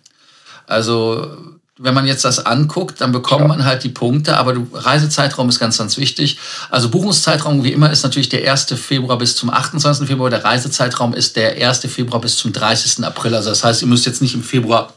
Also 0.67 1.57
wenn 1.79 1.95
man 1.95 2.07
jetzt 2.07 2.25
das 2.25 2.45
anguckt, 2.45 3.01
dann 3.01 3.13
bekommt 3.13 3.43
ja. 3.43 3.49
man 3.49 3.65
halt 3.65 3.85
die 3.85 3.89
Punkte, 3.89 4.37
aber 4.37 4.57
Reisezeitraum 4.73 5.49
ist 5.49 5.61
ganz, 5.61 5.79
ganz 5.79 5.97
wichtig. 5.97 6.39
Also 6.71 6.89
Buchungszeitraum, 6.89 7.63
wie 7.63 7.73
immer, 7.73 7.91
ist 7.91 8.03
natürlich 8.03 8.29
der 8.29 8.51
1. 8.51 8.67
Februar 8.75 9.17
bis 9.17 9.37
zum 9.37 9.49
28. 9.49 10.07
Februar. 10.09 10.29
Der 10.29 10.45
Reisezeitraum 10.45 11.15
ist 11.15 11.37
der 11.37 11.55
1. 11.69 11.81
Februar 11.89 12.21
bis 12.21 12.37
zum 12.37 12.53
30. 12.53 13.05
April. 13.05 13.35
Also 13.35 13.51
das 13.51 13.63
heißt, 13.63 13.83
ihr 13.83 13.89
müsst 13.89 14.07
jetzt 14.07 14.21
nicht 14.21 14.35
im 14.35 14.43
Februar 14.43 14.93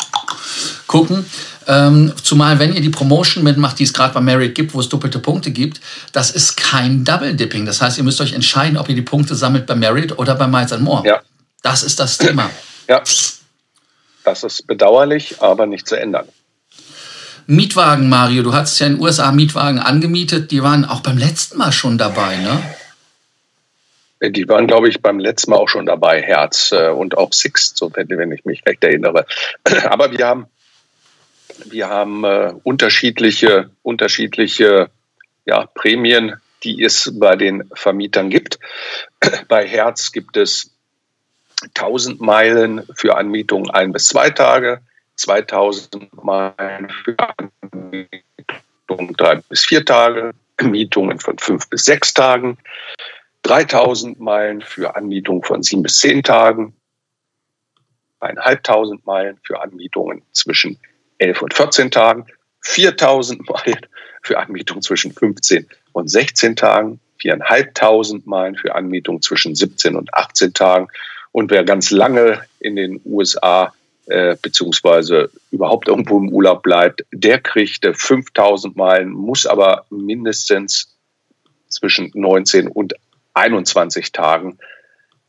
gucken. 0.87 1.25
Ähm, 1.67 2.13
zumal, 2.21 2.59
wenn 2.59 2.73
ihr 2.73 2.81
die 2.81 2.89
Promotion 2.89 3.43
mitmacht, 3.43 3.79
die 3.79 3.83
es 3.83 3.93
gerade 3.93 4.13
bei 4.13 4.21
Merit 4.21 4.55
gibt, 4.55 4.73
wo 4.73 4.79
es 4.79 4.89
doppelte 4.89 5.19
Punkte 5.19 5.51
gibt, 5.51 5.79
das 6.11 6.31
ist 6.31 6.57
kein 6.57 7.03
Double 7.03 7.35
Dipping. 7.35 7.65
Das 7.65 7.81
heißt, 7.81 7.97
ihr 7.97 8.03
müsst 8.03 8.19
euch 8.21 8.33
entscheiden, 8.33 8.77
ob 8.77 8.89
ihr 8.89 8.95
die 8.95 9.01
Punkte 9.01 9.35
sammelt 9.35 9.65
bei 9.67 9.75
Merit 9.75 10.17
oder 10.17 10.35
bei 10.35 10.47
Miles 10.47 10.77
More. 10.79 11.05
Ja. 11.05 11.21
Das 11.61 11.83
ist 11.83 11.99
das 11.99 12.17
Thema. 12.17 12.49
Ja. 12.87 13.03
Das 14.23 14.43
ist 14.43 14.67
bedauerlich, 14.67 15.41
aber 15.41 15.65
nicht 15.65 15.87
zu 15.87 15.95
ändern. 15.95 16.27
Mietwagen, 17.47 18.07
Mario, 18.07 18.43
du 18.43 18.53
hattest 18.53 18.79
ja 18.79 18.87
in 18.87 18.93
den 18.93 19.01
USA 19.01 19.31
Mietwagen 19.31 19.79
angemietet, 19.79 20.51
die 20.51 20.63
waren 20.63 20.85
auch 20.85 21.01
beim 21.01 21.17
letzten 21.17 21.57
Mal 21.57 21.71
schon 21.71 21.97
dabei, 21.97 22.37
ne? 22.37 22.61
Die 24.29 24.47
waren, 24.47 24.67
glaube 24.67 24.87
ich, 24.87 25.01
beim 25.01 25.17
letzten 25.17 25.51
Mal 25.51 25.57
auch 25.57 25.67
schon 25.67 25.87
dabei, 25.87 26.21
Herz 26.21 26.71
äh, 26.71 26.89
und 26.89 27.17
auch 27.17 27.33
Six, 27.33 27.73
so 27.75 27.91
wenn 27.95 28.31
ich 28.31 28.45
mich 28.45 28.63
recht 28.67 28.83
erinnere. 28.83 29.25
Aber 29.89 30.11
wir 30.11 30.27
haben 30.27 30.45
wir 31.65 31.89
haben 31.89 32.23
äh, 32.23 32.53
unterschiedliche, 32.63 33.71
unterschiedliche 33.83 34.89
ja, 35.45 35.65
Prämien, 35.65 36.35
die 36.63 36.83
es 36.83 37.11
bei 37.19 37.35
den 37.35 37.69
Vermietern 37.73 38.29
gibt. 38.29 38.59
Bei 39.47 39.67
Herz 39.67 40.11
gibt 40.11 40.37
es 40.37 40.71
1000 41.75 42.21
Meilen 42.21 42.83
für 42.95 43.17
Anmietungen 43.17 43.69
ein 43.71 43.91
bis 43.91 44.07
zwei 44.07 44.29
Tage, 44.29 44.81
2000 45.15 46.23
Meilen 46.23 46.89
für 47.03 47.15
Anmietungen 47.71 49.13
drei 49.17 49.35
bis 49.47 49.65
vier 49.65 49.85
Tage, 49.85 50.33
Mietungen 50.61 51.19
von 51.19 51.37
fünf 51.37 51.69
bis 51.69 51.85
sechs 51.85 52.13
Tagen, 52.13 52.57
3000 53.43 54.19
Meilen 54.19 54.61
für 54.61 54.95
Anmietungen 54.95 55.43
von 55.43 55.63
sieben 55.63 55.83
bis 55.83 55.99
zehn 55.99 56.23
Tagen, 56.23 56.75
1.500 58.21 58.99
Meilen 59.05 59.39
für 59.43 59.61
Anmietungen 59.61 60.21
zwischen 60.31 60.77
11 61.21 61.41
und 61.41 61.53
14 61.53 61.91
Tagen, 61.91 62.25
4000 62.61 63.47
Meilen 63.47 63.85
für 64.21 64.39
Anmietungen 64.39 64.81
zwischen 64.81 65.13
15 65.13 65.67
und 65.93 66.09
16 66.09 66.55
Tagen, 66.55 66.99
4.500 67.21 68.23
Meilen 68.25 68.55
für 68.55 68.75
Anmietungen 68.75 69.21
zwischen 69.21 69.55
17 69.55 69.95
und 69.95 70.13
18 70.13 70.53
Tagen. 70.53 70.87
Und 71.31 71.51
wer 71.51 71.63
ganz 71.63 71.91
lange 71.91 72.41
in 72.59 72.75
den 72.75 72.99
USA 73.05 73.73
äh, 74.07 74.35
beziehungsweise 74.41 75.29
überhaupt 75.51 75.87
irgendwo 75.87 76.17
im 76.17 76.29
Urlaub 76.29 76.63
bleibt, 76.63 77.05
der 77.11 77.39
kriegt 77.39 77.85
5000 77.85 78.75
Meilen, 78.75 79.11
muss 79.11 79.45
aber 79.45 79.85
mindestens 79.89 80.97
zwischen 81.67 82.11
19 82.13 82.67
und 82.67 82.95
21 83.33 84.11
Tagen 84.11 84.57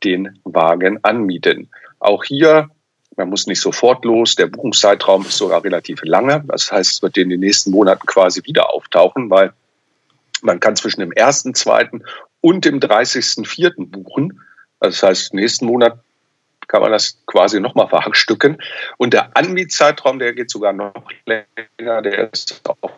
den 0.03 0.39
Wagen 0.43 0.99
anmieten. 1.03 1.69
Auch 1.99 2.23
hier 2.23 2.69
man 3.15 3.29
muss 3.29 3.47
nicht 3.47 3.61
sofort 3.61 4.05
los. 4.05 4.35
Der 4.35 4.47
Buchungszeitraum 4.47 5.25
ist 5.25 5.37
sogar 5.37 5.63
relativ 5.63 6.01
lange. 6.03 6.43
Das 6.47 6.71
heißt, 6.71 6.91
es 6.91 7.01
wird 7.01 7.17
in 7.17 7.29
den 7.29 7.39
nächsten 7.39 7.71
Monaten 7.71 8.05
quasi 8.05 8.43
wieder 8.45 8.73
auftauchen, 8.73 9.29
weil 9.29 9.53
man 10.41 10.59
kann 10.59 10.75
zwischen 10.75 11.01
dem 11.01 11.11
1.2. 11.11 12.01
und 12.41 12.65
dem 12.65 12.79
30.4. 12.79 13.89
buchen. 13.89 14.41
Das 14.79 15.03
heißt, 15.03 15.33
nächsten 15.33 15.65
Monat 15.65 15.99
kann 16.67 16.81
man 16.81 16.91
das 16.91 17.17
quasi 17.25 17.59
nochmal 17.59 17.87
verhackstücken. 17.87 18.57
Und 18.97 19.13
der 19.13 19.35
Anmietzeitraum, 19.37 20.19
der 20.19 20.33
geht 20.33 20.49
sogar 20.49 20.73
noch 20.73 20.93
länger. 21.25 22.01
Der 22.01 22.31
ist 22.31 22.61
auf 22.81 22.91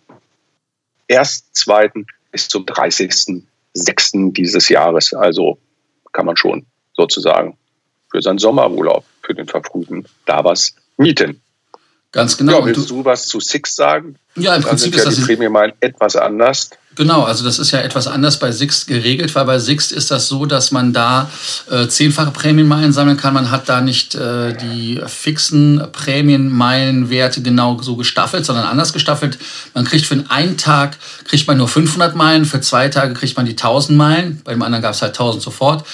1.2. 1.09 2.05
bis 2.31 2.47
zum 2.47 2.65
30.6. 2.65 4.33
dieses 4.33 4.69
Jahres. 4.69 5.13
Also 5.13 5.57
kann 6.13 6.25
man 6.25 6.37
schon 6.37 6.65
sozusagen 6.93 7.57
für 8.09 8.21
seinen 8.21 8.37
Sommerurlaub 8.37 9.03
für 9.25 9.33
den 9.33 9.47
verfrühten 9.47 10.05
da 10.25 10.43
was 10.43 10.75
mieten. 10.97 11.41
Ganz 12.11 12.37
genau. 12.37 12.59
Ja, 12.59 12.65
willst 12.65 12.89
du, 12.89 12.95
du, 12.95 13.05
was 13.05 13.27
zu 13.27 13.41
Six 13.41 13.75
sagen? 13.75 14.15
Ja, 14.35 14.55
im 14.55 14.61
Dann 14.61 14.69
Prinzip 14.69 14.95
ist 14.95 15.03
ja 15.03 15.09
das 15.09 15.15
die 15.15 15.21
Prämie 15.21 15.49
mal 15.49 15.73
etwas 15.81 16.15
anders. 16.15 16.69
Genau, 16.95 17.23
also 17.23 17.43
das 17.43 17.59
ist 17.59 17.71
ja 17.71 17.81
etwas 17.81 18.07
anders 18.07 18.39
bei 18.39 18.53
Sixt 18.53 18.87
geregelt, 18.87 19.35
weil 19.35 19.43
bei 19.43 19.59
Sixt 19.59 19.91
ist 19.91 20.11
das 20.11 20.27
so, 20.29 20.45
dass 20.45 20.71
man 20.71 20.93
da 20.93 21.29
äh, 21.69 21.87
zehnfache 21.87 22.31
Prämienmeilen 22.31 22.93
sammeln 22.93 23.17
kann. 23.17 23.33
Man 23.33 23.51
hat 23.51 23.67
da 23.67 23.81
nicht 23.81 24.15
äh, 24.15 24.53
die 24.53 25.01
fixen 25.05 25.85
Prämienmeilenwerte 25.91 27.41
genau 27.41 27.81
so 27.81 27.97
gestaffelt, 27.97 28.45
sondern 28.45 28.65
anders 28.65 28.93
gestaffelt. 28.93 29.37
Man 29.73 29.83
kriegt 29.83 30.05
für 30.05 30.23
einen 30.29 30.57
Tag 30.57 30.97
kriegt 31.25 31.47
man 31.47 31.57
nur 31.57 31.67
500 31.67 32.15
Meilen, 32.15 32.45
für 32.45 32.61
zwei 32.61 32.87
Tage 32.87 33.13
kriegt 33.13 33.35
man 33.35 33.45
die 33.45 33.53
1000 33.53 33.97
Meilen. 33.97 34.41
Beim 34.45 34.61
anderen 34.61 34.81
gab 34.81 34.93
es 34.93 35.01
halt 35.01 35.11
1000 35.11 35.43
sofort. 35.43 35.85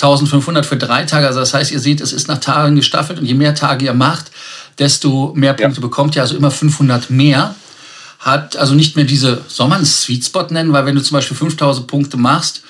1500 0.00 0.64
für 0.64 0.76
drei 0.76 1.04
Tage. 1.04 1.26
Also 1.26 1.40
das 1.40 1.54
heißt, 1.54 1.72
ihr 1.72 1.80
seht, 1.80 2.00
es 2.00 2.12
ist 2.12 2.28
nach 2.28 2.38
Tagen 2.38 2.76
gestaffelt 2.76 3.18
und 3.18 3.26
je 3.26 3.34
mehr 3.34 3.54
Tage 3.54 3.84
ihr 3.84 3.94
macht, 3.94 4.30
desto 4.78 5.32
mehr 5.34 5.54
Punkte 5.54 5.80
ja. 5.80 5.86
bekommt 5.86 6.14
ihr. 6.14 6.22
Also 6.22 6.36
immer 6.36 6.50
500 6.50 7.10
mehr. 7.10 7.54
Hat 8.20 8.56
also 8.56 8.74
nicht 8.74 8.96
mehr 8.96 9.04
diese, 9.04 9.42
soll 9.48 9.68
man 9.68 9.82
es 9.82 10.02
Sweet 10.02 10.24
Spot 10.24 10.46
nennen? 10.50 10.72
Weil 10.72 10.86
wenn 10.86 10.94
du 10.94 11.02
zum 11.02 11.16
Beispiel 11.16 11.36
5000 11.36 11.86
Punkte 11.86 12.16
machst, 12.16 12.62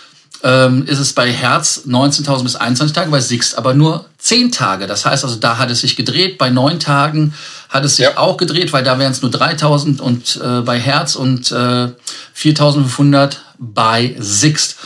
ähm, 0.43 0.87
ist 0.87 0.99
es 0.99 1.13
bei 1.13 1.31
Herz 1.31 1.83
19.000 1.87 2.43
bis 2.45 2.57
21 2.57 2.95
Tage, 2.95 3.11
bei 3.11 3.21
Sixt 3.21 3.59
aber 3.59 3.75
nur 3.75 4.05
10 4.19 4.53
Tage. 4.53 4.87
Das 4.87 5.05
heißt 5.05 5.25
also, 5.25 5.37
da 5.37 5.59
hat 5.59 5.71
es 5.71 5.81
sich 5.81 5.97
gedreht. 5.97 6.39
Bei 6.39 6.51
9 6.51 6.81
Tagen 6.81 7.35
hat 7.69 7.85
es 7.85 7.97
sich 7.97 8.05
ja. 8.05 8.19
auch 8.19 8.37
gedreht, 8.37 8.73
weil 8.73 8.85
da 8.85 8.99
wären 8.99 9.13
es 9.13 9.23
nur 9.23 9.31
3.000 9.31 10.01
und 10.01 10.41
äh, 10.43 10.61
bei 10.61 10.79
Herz 10.79 11.17
und 11.17 11.51
äh, 11.51 11.89
4.500 12.37 13.37
bei 13.59 14.17
Sixt. 14.19 14.77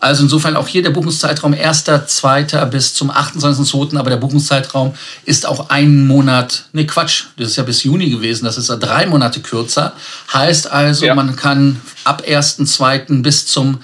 Also 0.00 0.22
insofern 0.22 0.56
auch 0.56 0.68
hier 0.68 0.82
der 0.82 0.90
Buchungszeitraum 0.90 1.54
1.2. 1.54 2.64
bis 2.66 2.94
zum 2.94 3.10
28.2. 3.10 3.98
Aber 3.98 4.10
der 4.10 4.16
Buchungszeitraum 4.16 4.94
ist 5.24 5.46
auch 5.46 5.70
einen 5.70 6.06
Monat, 6.06 6.66
ne 6.72 6.86
Quatsch, 6.86 7.24
das 7.36 7.48
ist 7.48 7.56
ja 7.56 7.64
bis 7.64 7.82
Juni 7.82 8.08
gewesen, 8.10 8.44
das 8.44 8.58
ist 8.58 8.68
ja 8.68 8.76
drei 8.76 9.06
Monate 9.06 9.40
kürzer. 9.40 9.92
Heißt 10.32 10.70
also, 10.70 11.06
ja. 11.06 11.14
man 11.14 11.34
kann 11.34 11.80
ab 12.04 12.22
1.2. 12.26 13.22
bis 13.22 13.46
zum 13.46 13.80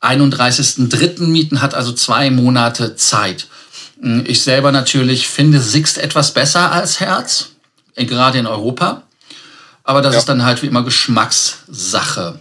31.3. 0.00 1.22
mieten, 1.22 1.62
hat 1.62 1.74
also 1.74 1.92
zwei 1.92 2.30
Monate 2.30 2.96
Zeit. 2.96 3.46
Ich 4.24 4.42
selber 4.42 4.72
natürlich 4.72 5.28
finde 5.28 5.60
Sixt 5.60 5.98
etwas 5.98 6.34
besser 6.34 6.72
als 6.72 7.00
Herz, 7.00 7.50
gerade 7.96 8.38
in 8.38 8.46
Europa. 8.46 9.02
Aber 9.84 10.02
das 10.02 10.14
ja. 10.14 10.18
ist 10.18 10.28
dann 10.28 10.44
halt 10.44 10.62
wie 10.62 10.66
immer 10.66 10.82
Geschmackssache. 10.82 12.40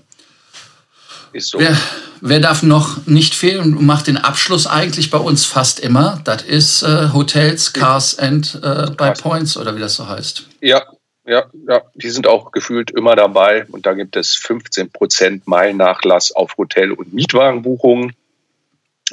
Ist 1.32 1.50
so. 1.50 1.60
Wer, 1.60 1.78
wer 2.24 2.40
darf 2.40 2.64
noch 2.64 3.06
nicht 3.06 3.36
fehlen 3.36 3.76
und 3.76 3.86
macht 3.86 4.08
den 4.08 4.18
Abschluss 4.18 4.66
eigentlich 4.66 5.12
bei 5.12 5.18
uns 5.18 5.46
fast 5.46 5.80
immer? 5.80 6.22
Das 6.24 6.42
ist 6.42 6.82
äh, 6.82 7.10
Hotels, 7.14 7.74
Cars 7.74 8.18
and 8.18 8.60
äh, 8.64 8.90
by 8.92 9.12
Points 9.12 9.58
oder 9.58 9.76
wie 9.76 9.82
das 9.82 9.96
so 9.96 10.08
heißt. 10.08 10.48
Ja, 10.62 10.84
ja, 11.26 11.46
ja, 11.68 11.82
die 11.96 12.10
sind 12.10 12.28
auch 12.28 12.52
gefühlt 12.52 12.92
immer 12.92 13.16
dabei 13.16 13.66
und 13.72 13.86
da 13.86 13.94
gibt 13.94 14.16
es 14.16 14.36
15 14.36 14.90
Prozent 14.92 15.48
Meilnachlass 15.48 16.32
auf 16.32 16.58
Hotel- 16.58 16.92
und 16.92 17.14
Mietwagenbuchungen. 17.14 18.14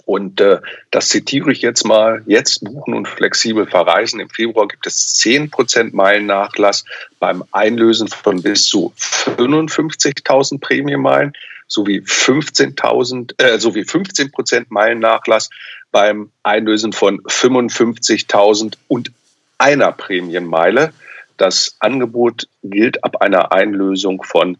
Und 0.04 0.40
äh, 0.40 0.60
das 0.90 1.08
zitiere 1.08 1.52
ich 1.52 1.62
jetzt 1.62 1.84
mal. 1.84 2.22
Jetzt 2.26 2.64
buchen 2.64 2.94
und 2.94 3.08
flexibel 3.08 3.66
verreisen. 3.66 4.20
Im 4.20 4.30
Februar 4.30 4.68
gibt 4.68 4.86
es 4.86 5.18
10% 5.20 5.94
Meilennachlass 5.94 6.84
beim 7.18 7.44
Einlösen 7.52 8.08
von 8.08 8.42
bis 8.42 8.66
zu 8.66 8.92
55.000 8.96 10.60
Prämienmeilen 10.60 11.32
sowie 11.66 12.00
15.000, 12.00 13.40
äh, 13.42 13.58
sowie 13.58 13.84
15 13.84 14.32
Prozent 14.32 14.70
Meilennachlass 14.70 15.50
beim 15.92 16.30
Einlösen 16.42 16.92
von 16.92 17.20
55.000 17.22 18.74
und 18.88 19.12
einer 19.58 19.92
Prämienmeile. 19.92 20.92
Das 21.36 21.76
Angebot 21.78 22.48
gilt 22.62 23.02
ab 23.04 23.22
einer 23.22 23.52
Einlösung 23.52 24.22
von 24.22 24.58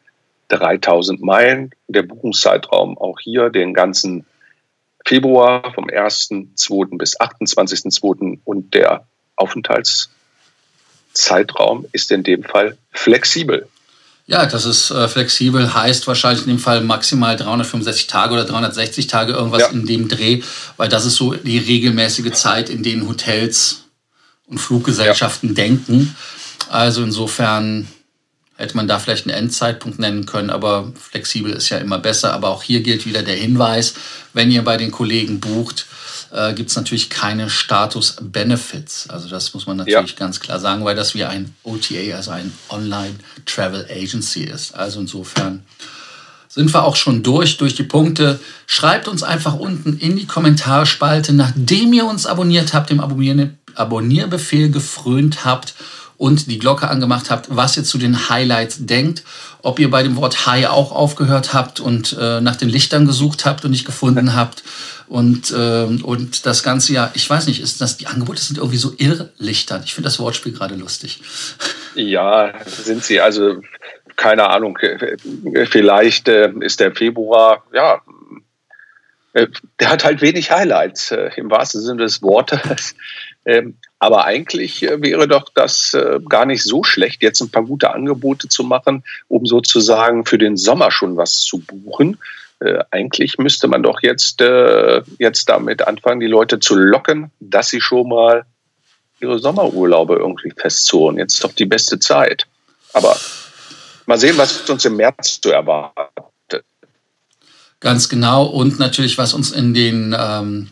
3000 0.49 1.21
Meilen. 1.21 1.71
Der 1.89 2.03
Buchungszeitraum 2.03 2.97
auch 2.97 3.19
hier 3.21 3.51
den 3.51 3.75
ganzen 3.75 4.25
Februar 5.05 5.73
vom 5.75 5.87
1.2. 5.87 6.99
bis 6.99 7.19
28.2. 7.19 8.39
und 8.45 8.75
der 8.75 9.07
Aufenthaltszeitraum 9.37 11.87
ist 11.93 12.11
in 12.11 12.23
dem 12.23 12.45
Fall 12.45 12.77
flexibel. 12.93 13.67
Ja, 14.27 14.45
das 14.47 14.65
ist 14.65 14.91
äh, 14.91 15.09
flexibel, 15.09 15.75
heißt 15.75 16.07
wahrscheinlich 16.07 16.43
in 16.43 16.51
dem 16.51 16.61
Fall 16.61 16.83
maximal 16.83 17.37
365 17.37 18.07
Tage 18.07 18.35
oder 18.35 18.45
360 18.45 19.09
Tage, 19.09 19.33
irgendwas 19.33 19.63
ja. 19.63 19.71
in 19.71 19.87
dem 19.87 20.09
Dreh, 20.09 20.43
weil 20.77 20.89
das 20.89 21.05
ist 21.05 21.17
so 21.17 21.35
die 21.35 21.59
regelmäßige 21.59 22.31
Zeit, 22.33 22.71
in 22.71 22.85
denen 22.85 23.09
Hotels 23.09 23.87
und 24.47 24.59
Fluggesellschaften 24.59 25.49
ja. 25.49 25.55
denken. 25.55 26.15
Also 26.69 27.03
insofern 27.03 27.89
hätte 28.61 28.77
man 28.77 28.87
da 28.87 28.99
vielleicht 28.99 29.27
einen 29.27 29.37
Endzeitpunkt 29.37 29.99
nennen 29.99 30.27
können, 30.27 30.51
aber 30.51 30.93
flexibel 30.95 31.53
ist 31.53 31.71
ja 31.71 31.79
immer 31.79 31.99
besser. 31.99 32.35
Aber 32.35 32.51
auch 32.51 32.63
hier 32.63 32.83
gilt 32.83 33.07
wieder 33.07 33.23
der 33.23 33.37
Hinweis, 33.37 33.95
wenn 34.35 34.51
ihr 34.51 34.63
bei 34.63 34.77
den 34.77 34.91
Kollegen 34.91 35.41
bucht, 35.41 35.87
äh, 36.31 36.53
gibt 36.53 36.69
es 36.69 36.77
natürlich 36.77 37.09
keine 37.09 37.49
Status-Benefits. 37.49 39.09
Also 39.09 39.29
das 39.29 39.55
muss 39.55 39.67
man 39.67 39.79
natürlich 39.79 40.11
ja. 40.11 40.17
ganz 40.17 40.41
klar 40.41 40.61
sagen, 40.61 40.85
weil 40.85 40.95
das 40.95 41.15
wie 41.15 41.25
ein 41.25 41.55
OTA, 41.63 42.15
also 42.17 42.33
ein 42.33 42.53
Online-Travel 42.69 43.87
Agency 43.91 44.43
ist. 44.43 44.75
Also 44.75 45.01
insofern 45.01 45.65
sind 46.49 46.75
wir 46.75 46.85
auch 46.85 46.97
schon 46.97 47.23
durch, 47.23 47.57
durch 47.57 47.75
die 47.75 47.85
Punkte. 47.85 48.41
Schreibt 48.67 49.09
uns 49.09 49.23
einfach 49.23 49.55
unten 49.55 49.97
in 49.99 50.17
die 50.17 50.27
Kommentarspalte, 50.27 51.33
nachdem 51.33 51.95
ihr 51.95 52.05
uns 52.05 52.27
abonniert 52.27 52.75
habt, 52.75 52.91
dem 52.91 53.01
Abonnierbefehl 53.01 54.71
gefrönt 54.71 55.47
habt 55.47 55.75
und 56.21 56.51
die 56.51 56.59
Glocke 56.59 56.89
angemacht 56.89 57.31
habt, 57.31 57.47
was 57.49 57.79
ihr 57.79 57.83
zu 57.83 57.97
den 57.97 58.29
Highlights 58.29 58.85
denkt. 58.85 59.23
Ob 59.63 59.79
ihr 59.79 59.91
bei 59.91 60.03
dem 60.03 60.17
Wort 60.17 60.47
High 60.47 60.69
auch 60.69 60.93
aufgehört 60.93 61.55
habt 61.55 61.81
und 61.81 62.15
äh, 62.21 62.43
nach 62.43 62.57
den 62.57 62.69
Lichtern 62.69 63.07
gesucht 63.07 63.47
habt 63.47 63.65
und 63.65 63.71
nicht 63.71 63.87
gefunden 63.87 64.37
habt. 64.37 64.63
Und, 65.09 65.51
äh, 65.51 65.87
und 66.03 66.45
das 66.45 66.63
Ganze 66.63 66.93
ja, 66.93 67.11
ich 67.15 67.29
weiß 67.29 67.47
nicht, 67.47 67.63
ist 67.63 67.81
das, 67.81 67.97
die 67.97 68.07
Angebote 68.07 68.39
sind 68.43 68.59
irgendwie 68.59 68.77
so 68.77 68.93
Irrlichtern. 68.99 69.81
Ich 69.87 69.95
finde 69.95 70.09
das 70.09 70.19
Wortspiel 70.21 70.53
gerade 70.53 70.75
lustig. 70.75 71.23
Ja, 71.95 72.53
sind 72.67 73.03
sie. 73.03 73.23
Also, 73.23 73.63
keine 74.17 74.51
Ahnung, 74.51 74.77
vielleicht 75.71 76.29
äh, 76.29 76.53
ist 76.61 76.81
der 76.81 76.95
Februar, 76.95 77.65
ja, 77.73 78.03
äh, 79.33 79.47
der 79.81 79.89
hat 79.89 80.05
halt 80.05 80.21
wenig 80.21 80.51
Highlights, 80.51 81.13
äh, 81.13 81.31
im 81.37 81.51
wahrsten 81.51 81.81
Sinne 81.81 82.03
des 82.03 82.21
Wortes. 82.21 82.95
Ähm, 83.47 83.79
aber 84.01 84.25
eigentlich 84.25 84.83
äh, 84.83 85.01
wäre 85.01 85.29
doch 85.29 85.49
das 85.55 85.95
äh, 85.95 86.19
gar 86.29 86.47
nicht 86.47 86.65
so 86.65 86.83
schlecht, 86.83 87.23
jetzt 87.23 87.41
ein 87.41 87.51
paar 87.51 87.65
gute 87.65 87.93
Angebote 87.93 88.49
zu 88.49 88.65
machen, 88.65 89.05
um 89.29 89.47
sozusagen 89.47 90.27
für 90.27 90.39
den 90.39 90.57
Sommer 90.57 90.91
schon 90.91 91.17
was 91.17 91.43
zu 91.43 91.59
buchen. 91.59 92.19
äh, 92.59 92.83
eigentlich 92.91 93.39
müsste 93.39 93.69
man 93.69 93.83
doch 93.83 94.03
jetzt, 94.03 94.41
jetzt 95.19 95.49
damit 95.49 95.87
anfangen, 95.87 96.21
die 96.21 96.27
Leute 96.27 96.59
zu 96.59 96.75
locken, 96.75 97.31
dass 97.39 97.69
sie 97.69 97.81
schon 97.81 98.09
mal 98.09 98.45
ihre 99.21 99.39
Sommerurlaube 99.39 100.17
irgendwie 100.17 100.51
festzurren. 100.51 101.19
Jetzt 101.19 101.35
ist 101.35 101.45
doch 101.45 101.53
die 101.53 101.67
beste 101.67 101.99
Zeit. 101.99 102.47
Aber 102.93 103.17
mal 104.07 104.19
sehen, 104.19 104.37
was 104.39 104.69
uns 104.69 104.85
im 104.85 104.97
März 104.97 105.41
zu 105.41 105.51
erwarten. 105.51 106.01
Ganz 107.81 108.11
genau. 108.11 108.45
Und 108.45 108.79
natürlich, 108.79 109.17
was 109.17 109.33
uns 109.33 109.53
in 109.53 109.73
den, 109.73 110.15
ähm, 110.19 110.71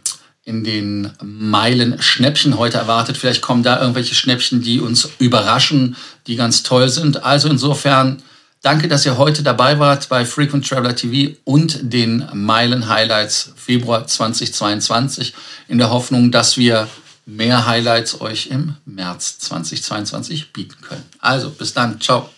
in 0.48 0.64
den 0.64 1.12
Meilen 1.22 2.00
Schnäppchen 2.00 2.56
heute 2.56 2.78
erwartet. 2.78 3.18
Vielleicht 3.18 3.42
kommen 3.42 3.62
da 3.62 3.80
irgendwelche 3.80 4.14
Schnäppchen, 4.14 4.62
die 4.62 4.80
uns 4.80 5.10
überraschen, 5.18 5.94
die 6.26 6.36
ganz 6.36 6.62
toll 6.62 6.88
sind. 6.88 7.22
Also 7.22 7.50
insofern 7.50 8.22
danke, 8.62 8.88
dass 8.88 9.04
ihr 9.04 9.18
heute 9.18 9.42
dabei 9.42 9.78
wart 9.78 10.08
bei 10.08 10.24
Frequent 10.24 10.66
Traveler 10.66 10.96
TV 10.96 11.36
und 11.44 11.92
den 11.92 12.26
Meilen 12.32 12.88
Highlights 12.88 13.52
Februar 13.56 14.06
2022 14.06 15.34
in 15.68 15.76
der 15.76 15.90
Hoffnung, 15.90 16.32
dass 16.32 16.56
wir 16.56 16.88
mehr 17.26 17.66
Highlights 17.66 18.22
euch 18.22 18.46
im 18.46 18.74
März 18.86 19.40
2022 19.40 20.54
bieten 20.54 20.80
können. 20.80 21.04
Also 21.18 21.50
bis 21.50 21.74
dann. 21.74 22.00
Ciao. 22.00 22.30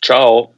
Ciao. 0.00 0.54